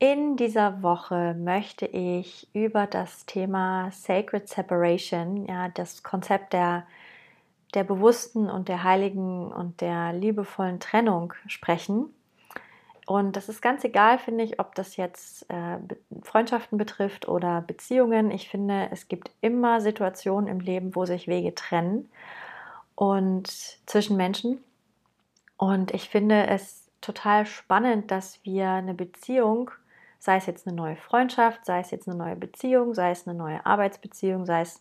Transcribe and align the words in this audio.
In 0.00 0.36
dieser 0.36 0.80
Woche 0.84 1.34
möchte 1.34 1.84
ich 1.84 2.48
über 2.52 2.86
das 2.86 3.26
Thema 3.26 3.90
Sacred 3.90 4.48
Separation, 4.48 5.44
ja, 5.46 5.70
das 5.70 6.04
Konzept 6.04 6.52
der, 6.52 6.86
der 7.74 7.82
bewussten 7.82 8.48
und 8.48 8.68
der 8.68 8.84
heiligen 8.84 9.50
und 9.50 9.80
der 9.80 10.12
liebevollen 10.12 10.78
Trennung 10.78 11.34
sprechen. 11.48 12.14
Und 13.06 13.34
das 13.34 13.48
ist 13.48 13.60
ganz 13.60 13.82
egal, 13.82 14.18
finde 14.18 14.44
ich, 14.44 14.60
ob 14.60 14.76
das 14.76 14.96
jetzt 14.96 15.50
äh, 15.50 15.78
Freundschaften 16.22 16.78
betrifft 16.78 17.26
oder 17.26 17.62
Beziehungen. 17.62 18.30
Ich 18.30 18.48
finde, 18.48 18.88
es 18.92 19.08
gibt 19.08 19.32
immer 19.40 19.80
Situationen 19.80 20.46
im 20.46 20.60
Leben, 20.60 20.94
wo 20.94 21.06
sich 21.06 21.26
Wege 21.26 21.56
trennen 21.56 22.08
und 22.94 23.48
zwischen 23.86 24.16
Menschen. 24.16 24.62
Und 25.56 25.92
ich 25.92 26.08
finde 26.08 26.46
es 26.46 26.86
total 27.00 27.46
spannend, 27.46 28.12
dass 28.12 28.44
wir 28.44 28.68
eine 28.70 28.94
Beziehung 28.94 29.72
sei 30.18 30.36
es 30.36 30.46
jetzt 30.46 30.66
eine 30.66 30.76
neue 30.76 30.96
Freundschaft, 30.96 31.64
sei 31.64 31.80
es 31.80 31.90
jetzt 31.90 32.08
eine 32.08 32.16
neue 32.16 32.36
Beziehung, 32.36 32.94
sei 32.94 33.10
es 33.10 33.26
eine 33.26 33.36
neue 33.36 33.64
Arbeitsbeziehung, 33.64 34.46
sei 34.46 34.62
es 34.62 34.80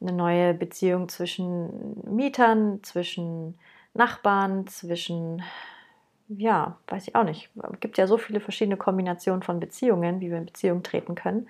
eine 0.00 0.12
neue 0.12 0.54
Beziehung 0.54 1.08
zwischen 1.08 2.00
Mietern, 2.04 2.82
zwischen 2.82 3.58
Nachbarn, 3.94 4.66
zwischen, 4.66 5.42
ja, 6.28 6.76
weiß 6.86 7.08
ich 7.08 7.16
auch 7.16 7.24
nicht. 7.24 7.50
Es 7.72 7.80
gibt 7.80 7.98
ja 7.98 8.06
so 8.06 8.18
viele 8.18 8.40
verschiedene 8.40 8.76
Kombinationen 8.76 9.42
von 9.42 9.58
Beziehungen, 9.58 10.20
wie 10.20 10.30
wir 10.30 10.38
in 10.38 10.46
Beziehung 10.46 10.82
treten 10.82 11.14
können. 11.14 11.48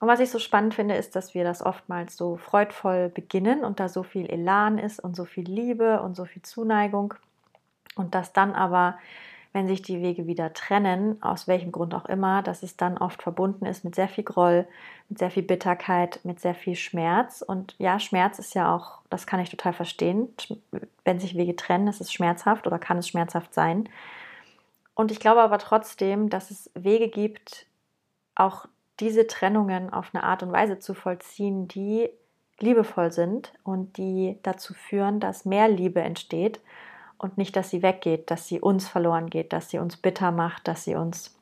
Und 0.00 0.08
was 0.08 0.20
ich 0.20 0.30
so 0.30 0.38
spannend 0.38 0.74
finde, 0.74 0.96
ist, 0.96 1.16
dass 1.16 1.34
wir 1.34 1.44
das 1.44 1.64
oftmals 1.64 2.16
so 2.16 2.36
freudvoll 2.36 3.08
beginnen 3.08 3.64
und 3.64 3.80
da 3.80 3.88
so 3.88 4.02
viel 4.02 4.26
Elan 4.26 4.76
ist 4.76 5.00
und 5.00 5.16
so 5.16 5.24
viel 5.24 5.44
Liebe 5.44 6.02
und 6.02 6.14
so 6.14 6.26
viel 6.26 6.42
Zuneigung 6.42 7.14
und 7.96 8.14
dass 8.14 8.32
dann 8.32 8.52
aber 8.52 8.98
wenn 9.54 9.68
sich 9.68 9.82
die 9.82 10.02
Wege 10.02 10.26
wieder 10.26 10.52
trennen, 10.52 11.22
aus 11.22 11.46
welchem 11.46 11.70
Grund 11.70 11.94
auch 11.94 12.06
immer, 12.06 12.42
dass 12.42 12.64
es 12.64 12.76
dann 12.76 12.98
oft 12.98 13.22
verbunden 13.22 13.66
ist 13.66 13.84
mit 13.84 13.94
sehr 13.94 14.08
viel 14.08 14.24
Groll, 14.24 14.66
mit 15.08 15.20
sehr 15.20 15.30
viel 15.30 15.44
Bitterkeit, 15.44 16.18
mit 16.24 16.40
sehr 16.40 16.56
viel 16.56 16.74
Schmerz. 16.74 17.40
Und 17.40 17.76
ja, 17.78 18.00
Schmerz 18.00 18.40
ist 18.40 18.54
ja 18.54 18.74
auch, 18.74 18.98
das 19.10 19.28
kann 19.28 19.38
ich 19.38 19.50
total 19.50 19.72
verstehen. 19.72 20.28
Wenn 21.04 21.20
sich 21.20 21.36
Wege 21.36 21.54
trennen, 21.54 21.86
ist 21.86 22.00
es 22.00 22.12
schmerzhaft 22.12 22.66
oder 22.66 22.80
kann 22.80 22.98
es 22.98 23.06
schmerzhaft 23.06 23.54
sein. 23.54 23.88
Und 24.94 25.12
ich 25.12 25.20
glaube 25.20 25.40
aber 25.40 25.58
trotzdem, 25.58 26.30
dass 26.30 26.50
es 26.50 26.68
Wege 26.74 27.06
gibt, 27.06 27.66
auch 28.34 28.66
diese 28.98 29.28
Trennungen 29.28 29.92
auf 29.92 30.10
eine 30.12 30.24
Art 30.24 30.42
und 30.42 30.50
Weise 30.50 30.80
zu 30.80 30.94
vollziehen, 30.94 31.68
die 31.68 32.10
liebevoll 32.58 33.12
sind 33.12 33.52
und 33.62 33.98
die 33.98 34.36
dazu 34.42 34.74
führen, 34.74 35.20
dass 35.20 35.44
mehr 35.44 35.68
Liebe 35.68 36.00
entsteht 36.00 36.60
und 37.18 37.38
nicht, 37.38 37.56
dass 37.56 37.70
sie 37.70 37.82
weggeht, 37.82 38.30
dass 38.30 38.46
sie 38.46 38.60
uns 38.60 38.88
verloren 38.88 39.30
geht, 39.30 39.52
dass 39.52 39.70
sie 39.70 39.78
uns 39.78 39.96
bitter 39.96 40.30
macht, 40.32 40.68
dass 40.68 40.84
sie 40.84 40.94
uns 40.94 41.34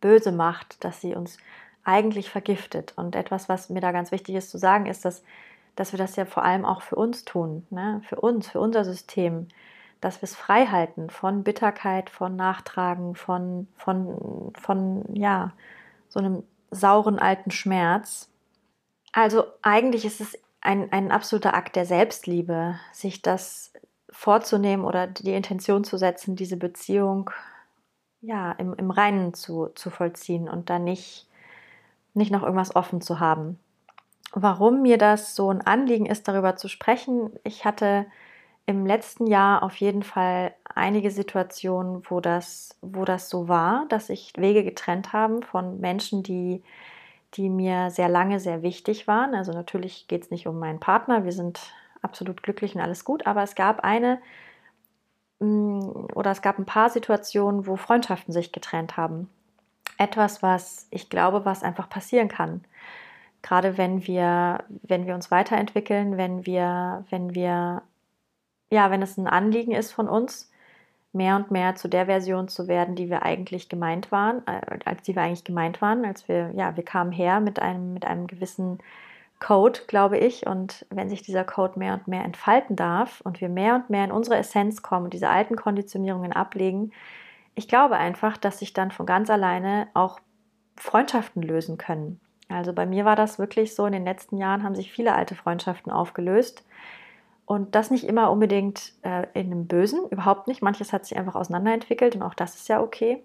böse 0.00 0.32
macht, 0.32 0.82
dass 0.84 1.00
sie 1.00 1.14
uns 1.14 1.38
eigentlich 1.84 2.30
vergiftet. 2.30 2.92
Und 2.96 3.16
etwas, 3.16 3.48
was 3.48 3.70
mir 3.70 3.80
da 3.80 3.92
ganz 3.92 4.12
wichtig 4.12 4.34
ist 4.34 4.50
zu 4.50 4.58
sagen, 4.58 4.86
ist, 4.86 5.04
dass, 5.04 5.22
dass 5.76 5.92
wir 5.92 5.98
das 5.98 6.16
ja 6.16 6.24
vor 6.24 6.44
allem 6.44 6.64
auch 6.64 6.82
für 6.82 6.96
uns 6.96 7.24
tun, 7.24 7.66
ne? 7.70 8.02
für 8.04 8.16
uns, 8.16 8.48
für 8.48 8.60
unser 8.60 8.84
System, 8.84 9.48
dass 10.00 10.22
wir 10.22 10.24
es 10.24 10.36
frei 10.36 10.66
halten 10.66 11.10
von 11.10 11.42
Bitterkeit, 11.42 12.10
von 12.10 12.36
Nachtragen, 12.36 13.14
von, 13.14 13.68
von, 13.76 14.52
von 14.58 15.04
ja, 15.14 15.52
so 16.08 16.20
einem 16.20 16.42
sauren 16.70 17.18
alten 17.18 17.50
Schmerz. 17.50 18.30
Also 19.12 19.44
eigentlich 19.62 20.04
ist 20.04 20.20
es 20.20 20.38
ein, 20.60 20.92
ein 20.92 21.10
absoluter 21.10 21.54
Akt 21.54 21.76
der 21.76 21.86
Selbstliebe, 21.86 22.78
sich 22.92 23.22
das 23.22 23.72
vorzunehmen 24.10 24.84
oder 24.84 25.06
die 25.06 25.32
Intention 25.34 25.84
zu 25.84 25.96
setzen, 25.96 26.36
diese 26.36 26.56
Beziehung 26.56 27.30
ja 28.20 28.52
im, 28.52 28.74
im 28.74 28.90
Reinen 28.90 29.34
zu, 29.34 29.68
zu 29.74 29.90
vollziehen 29.90 30.48
und 30.48 30.70
dann 30.70 30.84
nicht, 30.84 31.28
nicht 32.14 32.30
noch 32.30 32.42
irgendwas 32.42 32.74
offen 32.76 33.00
zu 33.00 33.20
haben. 33.20 33.58
Warum 34.32 34.82
mir 34.82 34.98
das 34.98 35.34
so 35.34 35.50
ein 35.50 35.60
Anliegen 35.60 36.06
ist, 36.06 36.28
darüber 36.28 36.56
zu 36.56 36.68
sprechen, 36.68 37.30
ich 37.42 37.64
hatte 37.64 38.06
im 38.66 38.86
letzten 38.86 39.26
Jahr 39.26 39.62
auf 39.62 39.76
jeden 39.76 40.04
Fall 40.04 40.54
einige 40.64 41.10
Situationen, 41.10 42.02
wo 42.08 42.20
das, 42.20 42.78
wo 42.82 43.04
das 43.04 43.28
so 43.28 43.48
war, 43.48 43.86
dass 43.88 44.06
sich 44.06 44.32
Wege 44.36 44.62
getrennt 44.62 45.12
haben 45.12 45.42
von 45.42 45.80
Menschen, 45.80 46.22
die, 46.22 46.62
die 47.34 47.48
mir 47.48 47.90
sehr 47.90 48.08
lange 48.08 48.38
sehr 48.38 48.62
wichtig 48.62 49.08
waren. 49.08 49.34
Also 49.34 49.52
natürlich 49.52 50.06
geht 50.06 50.22
es 50.22 50.30
nicht 50.30 50.46
um 50.46 50.58
meinen 50.58 50.78
Partner, 50.78 51.24
wir 51.24 51.32
sind 51.32 51.72
absolut 52.02 52.42
glücklich 52.42 52.74
und 52.74 52.80
alles 52.80 53.04
gut, 53.04 53.26
aber 53.26 53.42
es 53.42 53.54
gab 53.54 53.80
eine 53.80 54.20
mm, 55.40 55.80
oder 56.14 56.30
es 56.30 56.42
gab 56.42 56.58
ein 56.58 56.66
paar 56.66 56.90
Situationen, 56.90 57.66
wo 57.66 57.76
Freundschaften 57.76 58.32
sich 58.32 58.52
getrennt 58.52 58.96
haben. 58.96 59.28
Etwas, 59.98 60.42
was 60.42 60.86
ich 60.90 61.10
glaube, 61.10 61.44
was 61.44 61.62
einfach 61.62 61.88
passieren 61.88 62.28
kann. 62.28 62.64
Gerade 63.42 63.78
wenn 63.78 64.06
wir, 64.06 64.64
wenn 64.82 65.06
wir 65.06 65.14
uns 65.14 65.30
weiterentwickeln, 65.30 66.16
wenn 66.16 66.46
wir, 66.46 67.04
wenn 67.10 67.34
wir, 67.34 67.82
ja, 68.70 68.90
wenn 68.90 69.02
es 69.02 69.16
ein 69.16 69.26
Anliegen 69.26 69.72
ist 69.72 69.92
von 69.92 70.08
uns, 70.08 70.50
mehr 71.12 71.36
und 71.36 71.50
mehr 71.50 71.74
zu 71.74 71.88
der 71.88 72.06
Version 72.06 72.48
zu 72.48 72.68
werden, 72.68 72.94
die 72.94 73.10
wir 73.10 73.22
eigentlich 73.22 73.68
gemeint 73.68 74.12
waren, 74.12 74.46
äh, 74.46 74.78
als 74.84 75.02
die 75.02 75.14
wir 75.14 75.22
eigentlich 75.22 75.44
gemeint 75.44 75.82
waren, 75.82 76.04
als 76.04 76.28
wir, 76.28 76.52
ja, 76.54 76.76
wir 76.76 76.84
kamen 76.84 77.12
her 77.12 77.40
mit 77.40 77.60
einem, 77.60 77.94
mit 77.94 78.04
einem 78.04 78.26
gewissen 78.26 78.78
Code, 79.40 79.80
glaube 79.88 80.18
ich. 80.18 80.46
Und 80.46 80.86
wenn 80.90 81.08
sich 81.08 81.22
dieser 81.22 81.44
Code 81.44 81.78
mehr 81.78 81.94
und 81.94 82.06
mehr 82.06 82.24
entfalten 82.24 82.76
darf 82.76 83.20
und 83.22 83.40
wir 83.40 83.48
mehr 83.48 83.74
und 83.74 83.90
mehr 83.90 84.04
in 84.04 84.12
unsere 84.12 84.36
Essenz 84.36 84.82
kommen 84.82 85.06
und 85.06 85.14
diese 85.14 85.28
alten 85.28 85.56
Konditionierungen 85.56 86.32
ablegen, 86.32 86.92
ich 87.54 87.66
glaube 87.66 87.96
einfach, 87.96 88.36
dass 88.36 88.60
sich 88.60 88.72
dann 88.72 88.90
von 88.90 89.06
ganz 89.06 89.28
alleine 89.28 89.88
auch 89.94 90.20
Freundschaften 90.76 91.42
lösen 91.42 91.78
können. 91.78 92.20
Also 92.48 92.72
bei 92.72 92.86
mir 92.86 93.04
war 93.04 93.16
das 93.16 93.38
wirklich 93.38 93.74
so, 93.74 93.86
in 93.86 93.92
den 93.92 94.04
letzten 94.04 94.36
Jahren 94.36 94.62
haben 94.62 94.74
sich 94.74 94.92
viele 94.92 95.14
alte 95.14 95.34
Freundschaften 95.34 95.90
aufgelöst. 95.92 96.64
Und 97.46 97.74
das 97.74 97.90
nicht 97.90 98.04
immer 98.04 98.30
unbedingt 98.30 98.92
äh, 99.02 99.26
in 99.34 99.46
einem 99.46 99.66
Bösen, 99.66 100.08
überhaupt 100.10 100.46
nicht. 100.46 100.62
Manches 100.62 100.92
hat 100.92 101.04
sich 101.04 101.18
einfach 101.18 101.34
auseinanderentwickelt 101.34 102.14
und 102.14 102.22
auch 102.22 102.34
das 102.34 102.54
ist 102.54 102.68
ja 102.68 102.80
okay. 102.80 103.24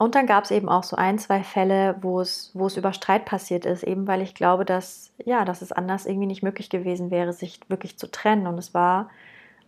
Und 0.00 0.14
dann 0.14 0.24
gab 0.24 0.44
es 0.44 0.50
eben 0.50 0.70
auch 0.70 0.82
so 0.82 0.96
ein, 0.96 1.18
zwei 1.18 1.42
Fälle, 1.42 1.94
wo 2.00 2.22
es, 2.22 2.54
über 2.54 2.94
Streit 2.94 3.26
passiert 3.26 3.66
ist, 3.66 3.82
eben 3.82 4.06
weil 4.06 4.22
ich 4.22 4.34
glaube, 4.34 4.64
dass, 4.64 5.12
ja, 5.26 5.44
dass 5.44 5.60
es 5.60 5.72
anders 5.72 6.06
irgendwie 6.06 6.26
nicht 6.26 6.42
möglich 6.42 6.70
gewesen 6.70 7.10
wäre, 7.10 7.34
sich 7.34 7.60
wirklich 7.68 7.98
zu 7.98 8.10
trennen. 8.10 8.46
Und 8.46 8.56
es 8.56 8.72
war 8.72 9.10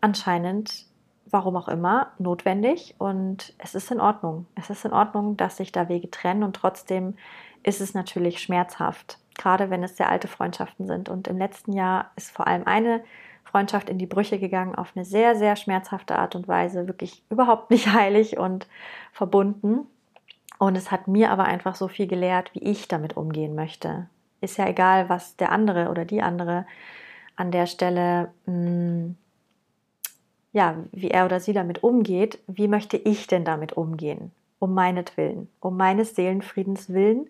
anscheinend, 0.01 0.87
warum 1.31 1.55
auch 1.55 1.69
immer, 1.69 2.13
notwendig. 2.19 2.95
Und 2.97 3.53
es 3.59 3.75
ist 3.75 3.91
in 3.91 4.01
Ordnung. 4.01 4.47
Es 4.55 4.71
ist 4.71 4.87
in 4.87 4.95
Ordnung, 4.95 5.37
dass 5.37 5.59
sich 5.59 5.71
da 5.71 5.91
Wege 5.91 6.11
trennen. 6.11 6.45
Und 6.45 6.57
trotzdem 6.57 7.15
ist 7.63 7.83
es 7.83 7.93
natürlich 7.93 8.41
schmerzhaft, 8.41 9.19
gerade 9.37 9.69
wenn 9.69 9.83
es 9.83 9.99
sehr 9.99 10.09
alte 10.09 10.29
Freundschaften 10.29 10.87
sind. 10.87 11.11
Und 11.11 11.29
im 11.29 11.37
letzten 11.37 11.75
Jahr 11.75 12.11
ist 12.17 12.31
vor 12.31 12.47
allem 12.47 12.67
eine 12.67 13.05
Freundschaft 13.45 13.91
in 13.91 13.99
die 13.99 14.07
Brüche 14.07 14.39
gegangen 14.39 14.77
auf 14.77 14.93
eine 14.95 15.05
sehr, 15.05 15.37
sehr 15.37 15.57
schmerzhafte 15.57 16.17
Art 16.17 16.35
und 16.35 16.49
Weise, 16.49 16.87
wirklich 16.87 17.23
überhaupt 17.29 17.71
nicht 17.71 17.87
heilig 17.93 18.39
und 18.39 18.67
verbunden. 19.13 19.89
Und 20.63 20.77
es 20.77 20.93
hat 20.93 21.09
mir 21.09 21.33
aber 21.33 21.47
einfach 21.47 21.75
so 21.75 21.89
viel 21.89 22.07
gelehrt, 22.07 22.55
wie 22.55 22.63
ich 22.63 22.87
damit 22.87 23.17
umgehen 23.17 23.57
möchte. 23.57 24.07
Ist 24.41 24.59
ja 24.59 24.69
egal, 24.69 25.09
was 25.09 25.37
der 25.37 25.51
andere 25.51 25.89
oder 25.89 26.05
die 26.05 26.23
andere 26.23 26.67
an 27.35 27.51
der 27.51 27.67
Stelle, 27.67 28.31
mh, 28.47 28.55
hm, 28.55 29.17
ja, 30.53 30.77
wie 30.93 31.11
er 31.11 31.25
oder 31.25 31.41
sie 31.41 31.53
damit 31.53 31.83
umgeht. 31.83 32.39
Wie 32.47 32.69
möchte 32.69 32.97
ich 32.97 33.27
denn 33.27 33.45
damit 33.45 33.73
umgehen? 33.73 34.31
Um 34.61 34.73
meinetwillen, 34.73 35.49
um 35.59 35.77
meines 35.77 36.15
Seelenfriedens 36.15 36.91
willen. 36.91 37.29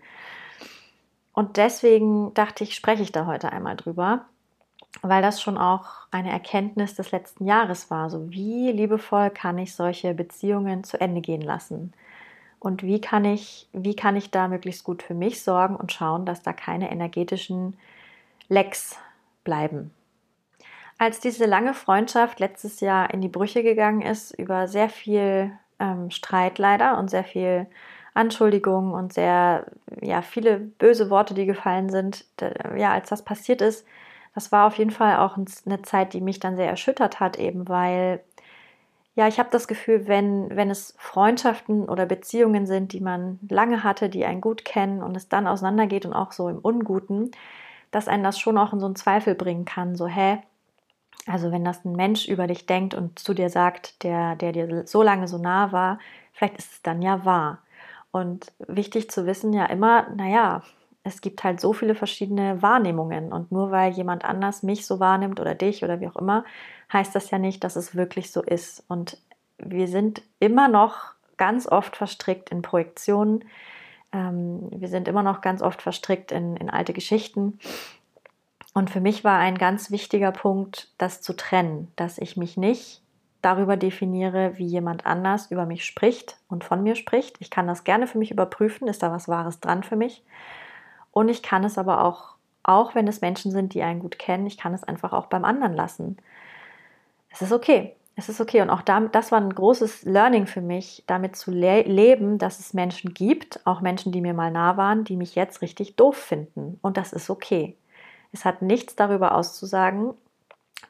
Und 1.33 1.57
deswegen 1.57 2.35
dachte 2.35 2.65
ich, 2.65 2.75
spreche 2.75 3.03
ich 3.03 3.13
da 3.13 3.25
heute 3.25 3.51
einmal 3.51 3.77
drüber, 3.77 4.27
weil 5.01 5.23
das 5.23 5.41
schon 5.41 5.57
auch 5.57 5.87
eine 6.11 6.31
Erkenntnis 6.31 6.97
des 6.97 7.13
letzten 7.13 7.47
Jahres 7.47 7.91
war. 7.91 8.11
So 8.11 8.31
wie 8.31 8.71
liebevoll 8.73 9.31
kann 9.31 9.57
ich 9.57 9.75
solche 9.75 10.13
Beziehungen 10.13 10.85
zu 10.85 11.01
Ende 11.01 11.23
gehen 11.23 11.41
lassen? 11.41 11.95
Und 12.63 12.85
wie 12.85 13.01
kann 13.01 13.25
ich, 13.25 13.69
wie 13.73 13.97
kann 13.97 14.15
ich 14.15 14.31
da 14.31 14.47
möglichst 14.47 14.85
gut 14.85 15.03
für 15.03 15.15
mich 15.15 15.43
sorgen 15.43 15.75
und 15.75 15.93
schauen, 15.93 16.25
dass 16.25 16.43
da 16.43 16.53
keine 16.53 16.93
energetischen 16.93 17.77
Lecks 18.49 18.97
bleiben. 19.43 19.93
Als 20.97 21.19
diese 21.19 21.47
lange 21.47 21.75
Freundschaft 21.75 22.39
letztes 22.39 22.79
Jahr 22.79 23.13
in 23.13 23.21
die 23.21 23.29
Brüche 23.29 23.65
gegangen 23.65 24.03
ist, 24.03 24.31
über 24.39 24.69
sehr 24.69 24.89
viel 24.89 25.51
ähm, 25.81 26.13
Streit 26.13 26.59
leider 26.59 26.99
und 26.99 27.11
sehr 27.11 27.25
viel 27.25 27.67
Anschuldigungen 28.15 28.93
und 28.93 29.13
sehr, 29.13 29.67
ja, 30.01 30.23
viele 30.23 30.59
böse 30.59 31.11
Worte, 31.11 31.35
die 31.35 31.47
gefallen 31.47 31.91
sind, 31.91 32.25
ja, 32.77 32.93
als 32.93 33.09
das 33.09 33.25
passiert 33.25 33.61
ist, 33.61 33.85
das 34.35 34.53
war 34.53 34.67
auf 34.67 34.79
jeden 34.79 34.93
Fall 34.93 35.17
auch 35.17 35.37
eine 35.37 35.83
Zeit, 35.83 36.13
die 36.13 36.21
mich 36.21 36.39
dann 36.39 36.57
sehr 36.57 36.69
erschüttert 36.69 37.19
hat, 37.19 37.39
eben 37.39 37.69
weil, 37.69 38.23
ja, 39.15 39.29
ich 39.29 39.39
habe 39.39 39.51
das 39.53 39.69
Gefühl, 39.69 40.09
wenn, 40.09 40.55
wenn 40.57 40.71
es 40.71 40.95
Freundschaften 40.99 41.89
oder 41.89 42.07
Beziehungen 42.07 42.67
sind, 42.67 42.93
die 42.93 43.01
man 43.01 43.39
lange 43.49 43.85
hatte, 43.85 44.09
die 44.09 44.25
einen 44.25 44.41
gut 44.41 44.65
kennen 44.65 45.03
und 45.03 45.17
es 45.17 45.29
dann 45.29 45.47
auseinandergeht 45.47 46.07
und 46.07 46.15
auch 46.15 46.33
so 46.33 46.49
im 46.49 46.59
Unguten, 46.59 47.31
dass 47.91 48.09
einen 48.09 48.25
das 48.25 48.39
schon 48.39 48.57
auch 48.57 48.73
in 48.73 48.81
so 48.81 48.87
einen 48.87 48.97
Zweifel 48.97 49.35
bringen 49.35 49.67
kann, 49.67 49.97
so, 49.97 50.07
hä, 50.07 50.39
also 51.27 51.53
wenn 51.53 51.65
das 51.65 51.85
ein 51.85 51.95
Mensch 51.95 52.27
über 52.27 52.47
dich 52.47 52.67
denkt 52.67 52.95
und 52.95 53.19
zu 53.19 53.35
dir 53.35 53.51
sagt, 53.51 54.03
der, 54.03 54.35
der 54.37 54.53
dir 54.53 54.87
so 54.87 55.03
lange 55.03 55.29
so 55.29 55.39
nah 55.39 55.73
war, 55.73 55.99
vielleicht 56.33 56.59
ist 56.59 56.73
es 56.73 56.83
dann 56.83 57.03
ja 57.03 57.25
wahr. 57.25 57.59
Und 58.11 58.53
wichtig 58.59 59.11
zu 59.11 59.27
wissen 59.27 59.53
ja 59.53 59.67
immer, 59.67 60.09
naja, 60.17 60.63
es 61.05 61.21
gibt 61.21 61.43
halt 61.43 61.61
so 61.61 61.73
viele 61.73 61.95
verschiedene 61.95 62.63
Wahrnehmungen 62.63 63.33
und 63.33 63.51
nur 63.51 63.71
weil 63.71 63.93
jemand 63.93 64.25
anders 64.25 64.63
mich 64.63 64.87
so 64.87 65.01
wahrnimmt 65.01 65.41
oder 65.41 65.55
dich 65.55 65.83
oder 65.83 66.01
wie 66.01 66.09
auch 66.09 66.17
immer, 66.17 66.45
heißt 66.93 67.15
das 67.15 67.31
ja 67.31 67.39
nicht, 67.39 67.65
dass 67.65 67.77
es 67.77 67.97
wirklich 67.97 68.31
so 68.31 68.43
ist. 68.43 68.85
Und 68.89 69.19
wir 69.59 69.89
sind 69.89 70.23
immer 70.39 70.69
noch 70.69 71.13
ganz 71.37 71.67
oft 71.67 71.97
verstrickt 71.97 72.51
in 72.51 72.63
Projektionen. 72.63 73.45
Ähm, 74.13 74.69
wir 74.71 74.89
sind 74.89 75.09
immer 75.09 75.23
noch 75.23 75.41
ganz 75.41 75.61
oft 75.61 75.83
verstrickt 75.83 76.31
in, 76.31 76.57
in 76.57 76.71
alte 76.71 76.93
Geschichten. 76.93 77.59
Und 78.75 78.91
für 78.91 79.01
mich 79.01 79.25
war 79.25 79.39
ein 79.39 79.59
ganz 79.59 79.91
wichtiger 79.91 80.33
Punkt, 80.33 80.93
das 80.99 81.21
zu 81.21 81.35
trennen, 81.35 81.93
dass 81.97 82.19
ich 82.19 82.37
mich 82.37 82.57
nicht 82.57 83.03
darüber 83.43 83.77
definiere, 83.77 84.57
wie 84.57 84.67
jemand 84.67 85.05
anders 85.05 85.51
über 85.51 85.67
mich 85.67 85.85
spricht 85.85 86.39
und 86.49 86.63
von 86.63 86.83
mir 86.83 86.95
spricht. 86.95 87.37
Ich 87.41 87.51
kann 87.51 87.67
das 87.67 87.83
gerne 87.83 88.07
für 88.07 88.19
mich 88.19 88.31
überprüfen, 88.31 88.87
ist 88.87 89.03
da 89.03 89.11
was 89.11 89.29
Wahres 89.29 89.59
dran 89.59 89.83
für 89.83 89.97
mich. 89.97 90.23
Und 91.13 91.29
ich 91.29 91.43
kann 91.43 91.63
es 91.63 91.79
aber 91.79 92.05
auch, 92.05 92.35
auch 92.65 92.95
wenn 92.95 93.07
es 93.07 93.21
Menschen 93.21 93.53
sind, 93.53 93.75
die 93.75 93.83
einen 93.83 94.01
gut 94.01 94.19
kennen, 94.19 94.47
ich 94.47 94.59
kann 94.59 94.75
es 94.75 94.83
einfach 94.83 95.13
auch 95.13 95.27
beim 95.27 95.45
anderen 95.45 95.75
lassen. 95.75 96.17
Es 97.31 97.43
ist 97.43 97.53
okay. 97.53 97.95
Es 98.15 98.29
ist 98.29 98.41
okay. 98.41 98.61
Und 98.61 98.71
auch 98.71 98.83
damit, 98.83 99.15
das 99.15 99.33
war 99.33 99.41
ein 99.41 99.55
großes 99.55 100.03
Learning 100.03 100.47
für 100.47 100.61
mich, 100.61 101.05
damit 101.07 101.37
zu 101.37 101.51
le 101.51 101.83
leben, 101.83 102.39
dass 102.39 102.59
es 102.59 102.75
Menschen 102.75 103.15
gibt, 103.15 103.61
auch 103.65 103.81
Menschen, 103.81 104.13
die 104.13 104.21
mir 104.21 104.35
mal 104.35 104.51
nah 104.51 104.77
waren, 104.77 105.05
die 105.05 105.17
mich 105.17 105.35
jetzt 105.35 105.63
richtig 105.63 105.97
doof 105.97 106.17
finden. 106.17 106.79
Und 106.83 106.97
das 106.97 107.13
ist 107.13 107.31
okay. 107.31 107.77
Es 108.33 108.45
hat 108.45 108.63
nichts 108.63 108.97
darüber 108.97 109.35
auszusagen, 109.35 110.15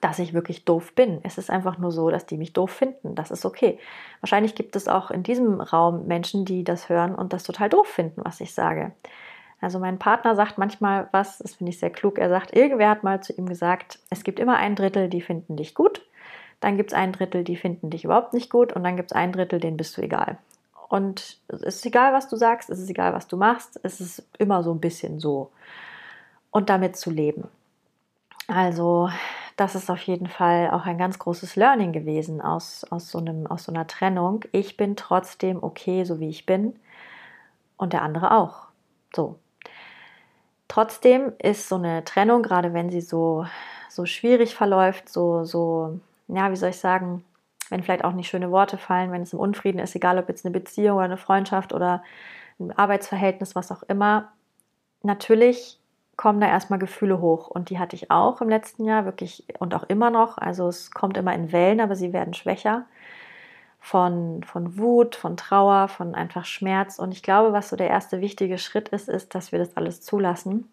dass 0.01 0.19
ich 0.19 0.35
wirklich 0.35 0.65
doof 0.65 0.95
bin. 0.95 1.21
Es 1.23 1.39
ist 1.39 1.51
einfach 1.51 1.79
nur 1.79 1.93
so, 1.93 2.11
dass 2.11 2.27
die 2.27 2.37
mich 2.37 2.53
doof 2.53 2.71
finden. 2.71 3.15
Das 3.15 3.31
ist 3.31 3.45
okay. 3.45 3.79
Wahrscheinlich 4.21 4.55
gibt 4.57 4.75
es 4.75 4.89
auch 4.89 5.11
in 5.11 5.23
diesem 5.23 5.61
Raum 5.61 6.07
Menschen, 6.07 6.45
die 6.45 6.65
das 6.65 6.89
hören 6.89 7.15
und 7.15 7.33
das 7.33 7.45
total 7.45 7.69
doof 7.69 7.87
finden, 7.87 8.23
was 8.25 8.41
ich 8.41 8.53
sage. 8.53 8.93
Also 9.63 9.79
mein 9.79 9.99
Partner 9.99 10.35
sagt 10.35 10.59
manchmal 10.59 11.09
was, 11.13 11.39
das 11.39 11.55
finde 11.55 11.71
ich 11.71 11.79
sehr 11.79 11.91
klug. 11.91 12.19
Er 12.19 12.29
sagt, 12.29 12.55
irgendwer 12.55 12.91
hat 12.91 13.05
mal 13.05 13.23
zu 13.23 13.33
ihm 13.33 13.47
gesagt, 13.49 14.01
es 14.11 14.25
gibt 14.25 14.41
immer 14.41 14.57
ein 14.57 14.75
Drittel, 14.75 15.09
die 15.09 15.23
finden 15.23 15.57
dich 15.57 15.75
gut, 15.75 16.05
dann 16.61 16.77
gibt 16.77 16.91
es 16.91 16.99
ein 16.99 17.13
Drittel, 17.13 17.45
die 17.45 17.57
finden 17.57 17.89
dich 17.89 18.05
überhaupt 18.05 18.35
nicht 18.35 18.51
gut 18.51 18.73
und 18.73 18.83
dann 18.83 18.97
gibt 18.97 19.13
es 19.13 19.17
ein 19.17 19.33
Drittel, 19.33 19.61
denen 19.61 19.77
bist 19.77 19.97
du 19.97 20.03
egal. 20.03 20.37
Und 20.89 21.39
es 21.49 21.63
ist 21.63 21.87
egal, 21.87 22.13
was 22.13 22.29
du 22.29 22.37
sagst, 22.37 22.71
es 22.71 22.81
ist 22.81 22.91
egal, 22.91 23.15
was 23.15 23.29
du 23.29 23.37
machst, 23.37 23.79
es 23.85 24.01
ist 24.01 24.27
immer 24.37 24.65
so 24.65 24.75
ein 24.75 24.81
bisschen 24.81 25.21
so 25.21 25.53
und 26.51 26.69
damit 26.69 26.97
zu 26.97 27.11
leben. 27.11 27.49
Also 28.49 29.11
das 29.57 29.77
ist 29.77 29.91
auf 29.91 30.03
jeden 30.03 30.27
Fall 30.27 30.71
auch 30.73 30.87
ein 30.87 30.99
ganz 30.99 31.21
großes 31.21 31.55
Learning 31.55 31.93
gewesen 31.93 32.41
aus, 32.41 32.85
aus, 32.91 33.11
so, 33.11 33.19
einem, 33.19 33.47
aus 33.47 33.65
so 33.65 33.73
einer 33.73 33.87
Trennung. 33.87 34.45
Ich 34.51 34.77
bin 34.77 34.97
trotzdem 34.97 35.63
okay, 35.63 36.03
so 36.05 36.19
wie 36.19 36.29
ich 36.29 36.47
bin 36.47 36.75
und 37.77 37.93
der 37.93 38.03
andere 38.03 38.37
auch. 38.37 38.67
So. 39.15 39.39
Trotzdem 40.73 41.35
ist 41.39 41.69
so 41.69 41.75
eine 41.75 42.03
Trennung, 42.03 42.43
gerade 42.43 42.73
wenn 42.73 42.89
sie 42.89 43.03
so, 43.03 43.45
so 43.91 44.07
schwierig 44.07 44.55
verläuft, 44.55 45.07
so, 45.07 45.45
so, 45.45 46.01
ja, 46.29 46.51
wie 46.51 46.57
soll 46.57 46.71
ich 46.71 46.79
sagen, 46.79 47.27
wenn 47.69 47.83
vielleicht 47.83 48.07
auch 48.07 48.15
nicht 48.15 48.31
schöne 48.31 48.51
Worte 48.51 48.79
fallen, 48.79 49.13
wenn 49.13 49.21
es 49.21 49.35
im 49.35 49.39
Unfrieden 49.39 49.81
ist, 49.81 49.95
egal 49.95 50.17
ob 50.17 50.31
jetzt 50.31 50.47
eine 50.47 50.53
Beziehung 50.55 50.97
oder 50.97 51.05
eine 51.05 51.19
Freundschaft 51.19 51.75
oder 51.75 52.03
ein 52.59 52.73
Arbeitsverhältnis, 52.73 53.55
was 53.55 53.71
auch 53.71 53.83
immer, 53.83 54.33
natürlich 55.03 55.79
kommen 56.17 56.41
da 56.41 56.49
erstmal 56.49 56.79
Gefühle 56.79 57.21
hoch. 57.21 57.49
Und 57.49 57.69
die 57.69 57.79
hatte 57.79 57.95
ich 57.95 58.11
auch 58.11 58.41
im 58.41 58.49
letzten 58.49 58.87
Jahr, 58.87 59.05
wirklich 59.05 59.45
und 59.59 59.75
auch 59.75 59.85
immer 59.85 60.09
noch. 60.09 60.39
Also 60.39 60.69
es 60.69 60.91
kommt 60.91 61.19
immer 61.19 61.35
in 61.35 61.53
Wellen, 61.53 61.83
aber 61.83 61.97
sie 61.97 62.15
werden 62.15 62.33
schwächer. 62.33 62.87
Von, 63.85 64.45
von 64.45 64.79
Wut, 64.79 65.17
von 65.17 65.37
Trauer, 65.37 65.89
von 65.89 66.15
einfach 66.15 66.45
Schmerz. 66.45 66.99
Und 66.99 67.13
ich 67.13 67.23
glaube, 67.23 67.53
was 67.53 67.69
so 67.69 67.77
der 67.77 67.91
erste 67.91 68.21
wichtige 68.21 68.57
Schritt 68.57 68.91
ist, 68.91 69.09
ist, 69.09 69.35
dass 69.35 69.51
wir 69.51 69.59
das 69.59 69.77
alles 69.77 70.01
zulassen 70.01 70.69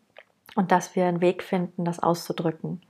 und 0.55 0.71
dass 0.71 0.95
wir 0.95 1.05
einen 1.05 1.19
Weg 1.19 1.41
finden, 1.41 1.85
das 1.85 1.99
auszudrücken. 1.99 2.81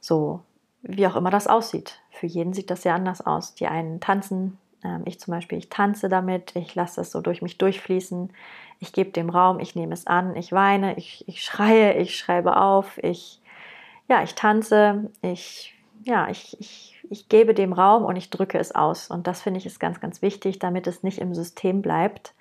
So, 0.00 0.40
wie 0.82 1.06
auch 1.06 1.16
immer 1.16 1.30
das 1.30 1.46
aussieht. 1.46 2.00
Für 2.10 2.26
jeden 2.26 2.54
sieht 2.54 2.70
das 2.70 2.84
ja 2.84 2.94
anders 2.94 3.20
aus. 3.20 3.54
Die 3.54 3.66
einen 3.66 4.00
tanzen, 4.00 4.56
ähm, 4.82 5.02
ich 5.04 5.20
zum 5.20 5.32
Beispiel, 5.32 5.58
ich 5.58 5.68
tanze 5.68 6.08
damit, 6.08 6.56
ich 6.56 6.74
lasse 6.74 6.96
das 6.96 7.10
so 7.10 7.20
durch 7.20 7.42
mich 7.42 7.58
durchfließen 7.58 8.30
ich 8.78 8.92
gebe 8.92 9.10
dem 9.10 9.30
Raum, 9.30 9.60
ich 9.60 9.74
nehme 9.74 9.94
es 9.94 10.06
an, 10.06 10.36
ich 10.36 10.52
weine, 10.52 10.96
ich, 10.96 11.26
ich 11.28 11.42
schreie, 11.42 11.94
ich 11.94 12.16
schreibe 12.16 12.56
auf, 12.56 12.98
ich, 13.02 13.40
ja, 14.08 14.22
ich 14.22 14.34
tanze, 14.34 15.10
ich, 15.22 15.74
ja, 16.06 16.28
ich, 16.28 16.56
ich, 16.60 16.96
ich 17.10 17.28
gebe 17.28 17.52
dem 17.52 17.72
Raum 17.72 18.04
und 18.04 18.14
ich 18.16 18.30
drücke 18.30 18.58
es 18.58 18.74
aus. 18.74 19.10
Und 19.10 19.26
das 19.26 19.42
finde 19.42 19.58
ich 19.58 19.66
ist 19.66 19.80
ganz, 19.80 20.00
ganz 20.00 20.22
wichtig, 20.22 20.60
damit 20.60 20.86
es 20.86 21.02
nicht 21.02 21.18
im 21.18 21.34
System 21.34 21.82
bleibt 21.82 22.32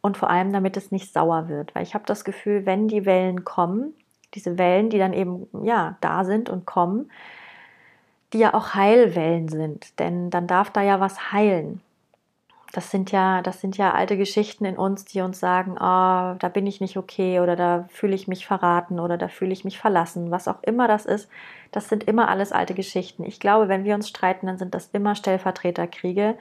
und 0.00 0.16
vor 0.16 0.30
allem, 0.30 0.52
damit 0.52 0.76
es 0.78 0.90
nicht 0.90 1.12
sauer 1.12 1.48
wird. 1.48 1.74
Weil 1.74 1.82
ich 1.82 1.94
habe 1.94 2.06
das 2.06 2.24
Gefühl, 2.24 2.64
wenn 2.64 2.88
die 2.88 3.04
Wellen 3.04 3.44
kommen, 3.44 3.94
diese 4.34 4.56
Wellen, 4.56 4.88
die 4.88 4.98
dann 4.98 5.12
eben, 5.12 5.46
ja, 5.64 5.98
da 6.00 6.24
sind 6.24 6.48
und 6.48 6.64
kommen, 6.64 7.10
die 8.32 8.38
ja 8.38 8.54
auch 8.54 8.74
Heilwellen 8.74 9.48
sind, 9.48 9.98
denn 9.98 10.30
dann 10.30 10.46
darf 10.46 10.70
da 10.70 10.82
ja 10.82 11.00
was 11.00 11.32
heilen 11.32 11.82
das 12.72 12.90
sind 12.90 13.10
ja, 13.10 13.42
das 13.42 13.60
sind 13.60 13.76
ja 13.76 13.92
alte 13.92 14.16
Geschichten 14.16 14.64
in 14.64 14.76
uns, 14.76 15.04
die 15.04 15.20
uns 15.22 15.40
sagen, 15.40 15.72
oh, 15.72 16.36
da 16.38 16.50
bin 16.52 16.66
ich 16.66 16.80
nicht 16.80 16.96
okay 16.96 17.40
oder 17.40 17.56
da 17.56 17.86
fühle 17.88 18.14
ich 18.14 18.28
mich 18.28 18.46
verraten 18.46 19.00
oder 19.00 19.18
da 19.18 19.26
fühle 19.28 19.52
ich 19.52 19.64
mich 19.64 19.78
verlassen, 19.78 20.30
was 20.30 20.46
auch 20.46 20.62
immer 20.62 20.86
das 20.86 21.04
ist. 21.04 21.28
Das 21.72 21.88
sind 21.88 22.04
immer 22.04 22.28
alles 22.28 22.52
alte 22.52 22.74
Geschichten. 22.74 23.24
Ich 23.24 23.40
glaube, 23.40 23.68
wenn 23.68 23.84
wir 23.84 23.94
uns 23.96 24.08
streiten, 24.08 24.46
dann 24.46 24.58
sind 24.58 24.74
das 24.74 24.88
immer 24.92 25.16
Stellvertreterkriege. 25.16 26.36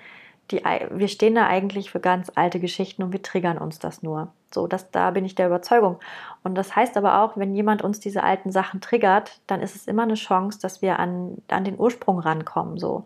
Die, 0.52 0.62
wir 0.92 1.08
stehen 1.08 1.36
da 1.36 1.48
eigentlich 1.48 1.92
für 1.92 2.00
ganz 2.00 2.32
alte 2.36 2.60
Geschichten 2.60 3.04
und 3.04 3.12
wir 3.12 3.22
triggern 3.22 3.58
uns 3.58 3.80
das 3.80 4.04
nur. 4.04 4.32
So, 4.54 4.68
das, 4.68 4.92
da 4.92 5.12
bin 5.12 5.26
ich 5.26 5.36
der 5.36 5.48
Überzeugung. 5.48 6.00
Und 6.44 6.56
das 6.56 6.76
heißt 6.76 6.96
aber 6.98 7.22
auch, 7.22 7.38
wenn 7.38 7.56
jemand 7.56 7.84
uns 7.84 8.00
diese 8.00 8.24
alten 8.24 8.52
Sachen 8.52 8.82
triggert, 8.82 9.42
dann 9.48 9.62
ist 9.62 9.76
es 9.76 9.88
immer 9.88 10.04
eine 10.04 10.16
Chance, 10.16 10.60
dass 10.62 10.82
wir 10.82 11.00
an, 11.00 11.38
an 11.48 11.64
den 11.64 11.80
Ursprung 11.80 12.20
rankommen. 12.20 12.78
So 12.78 13.06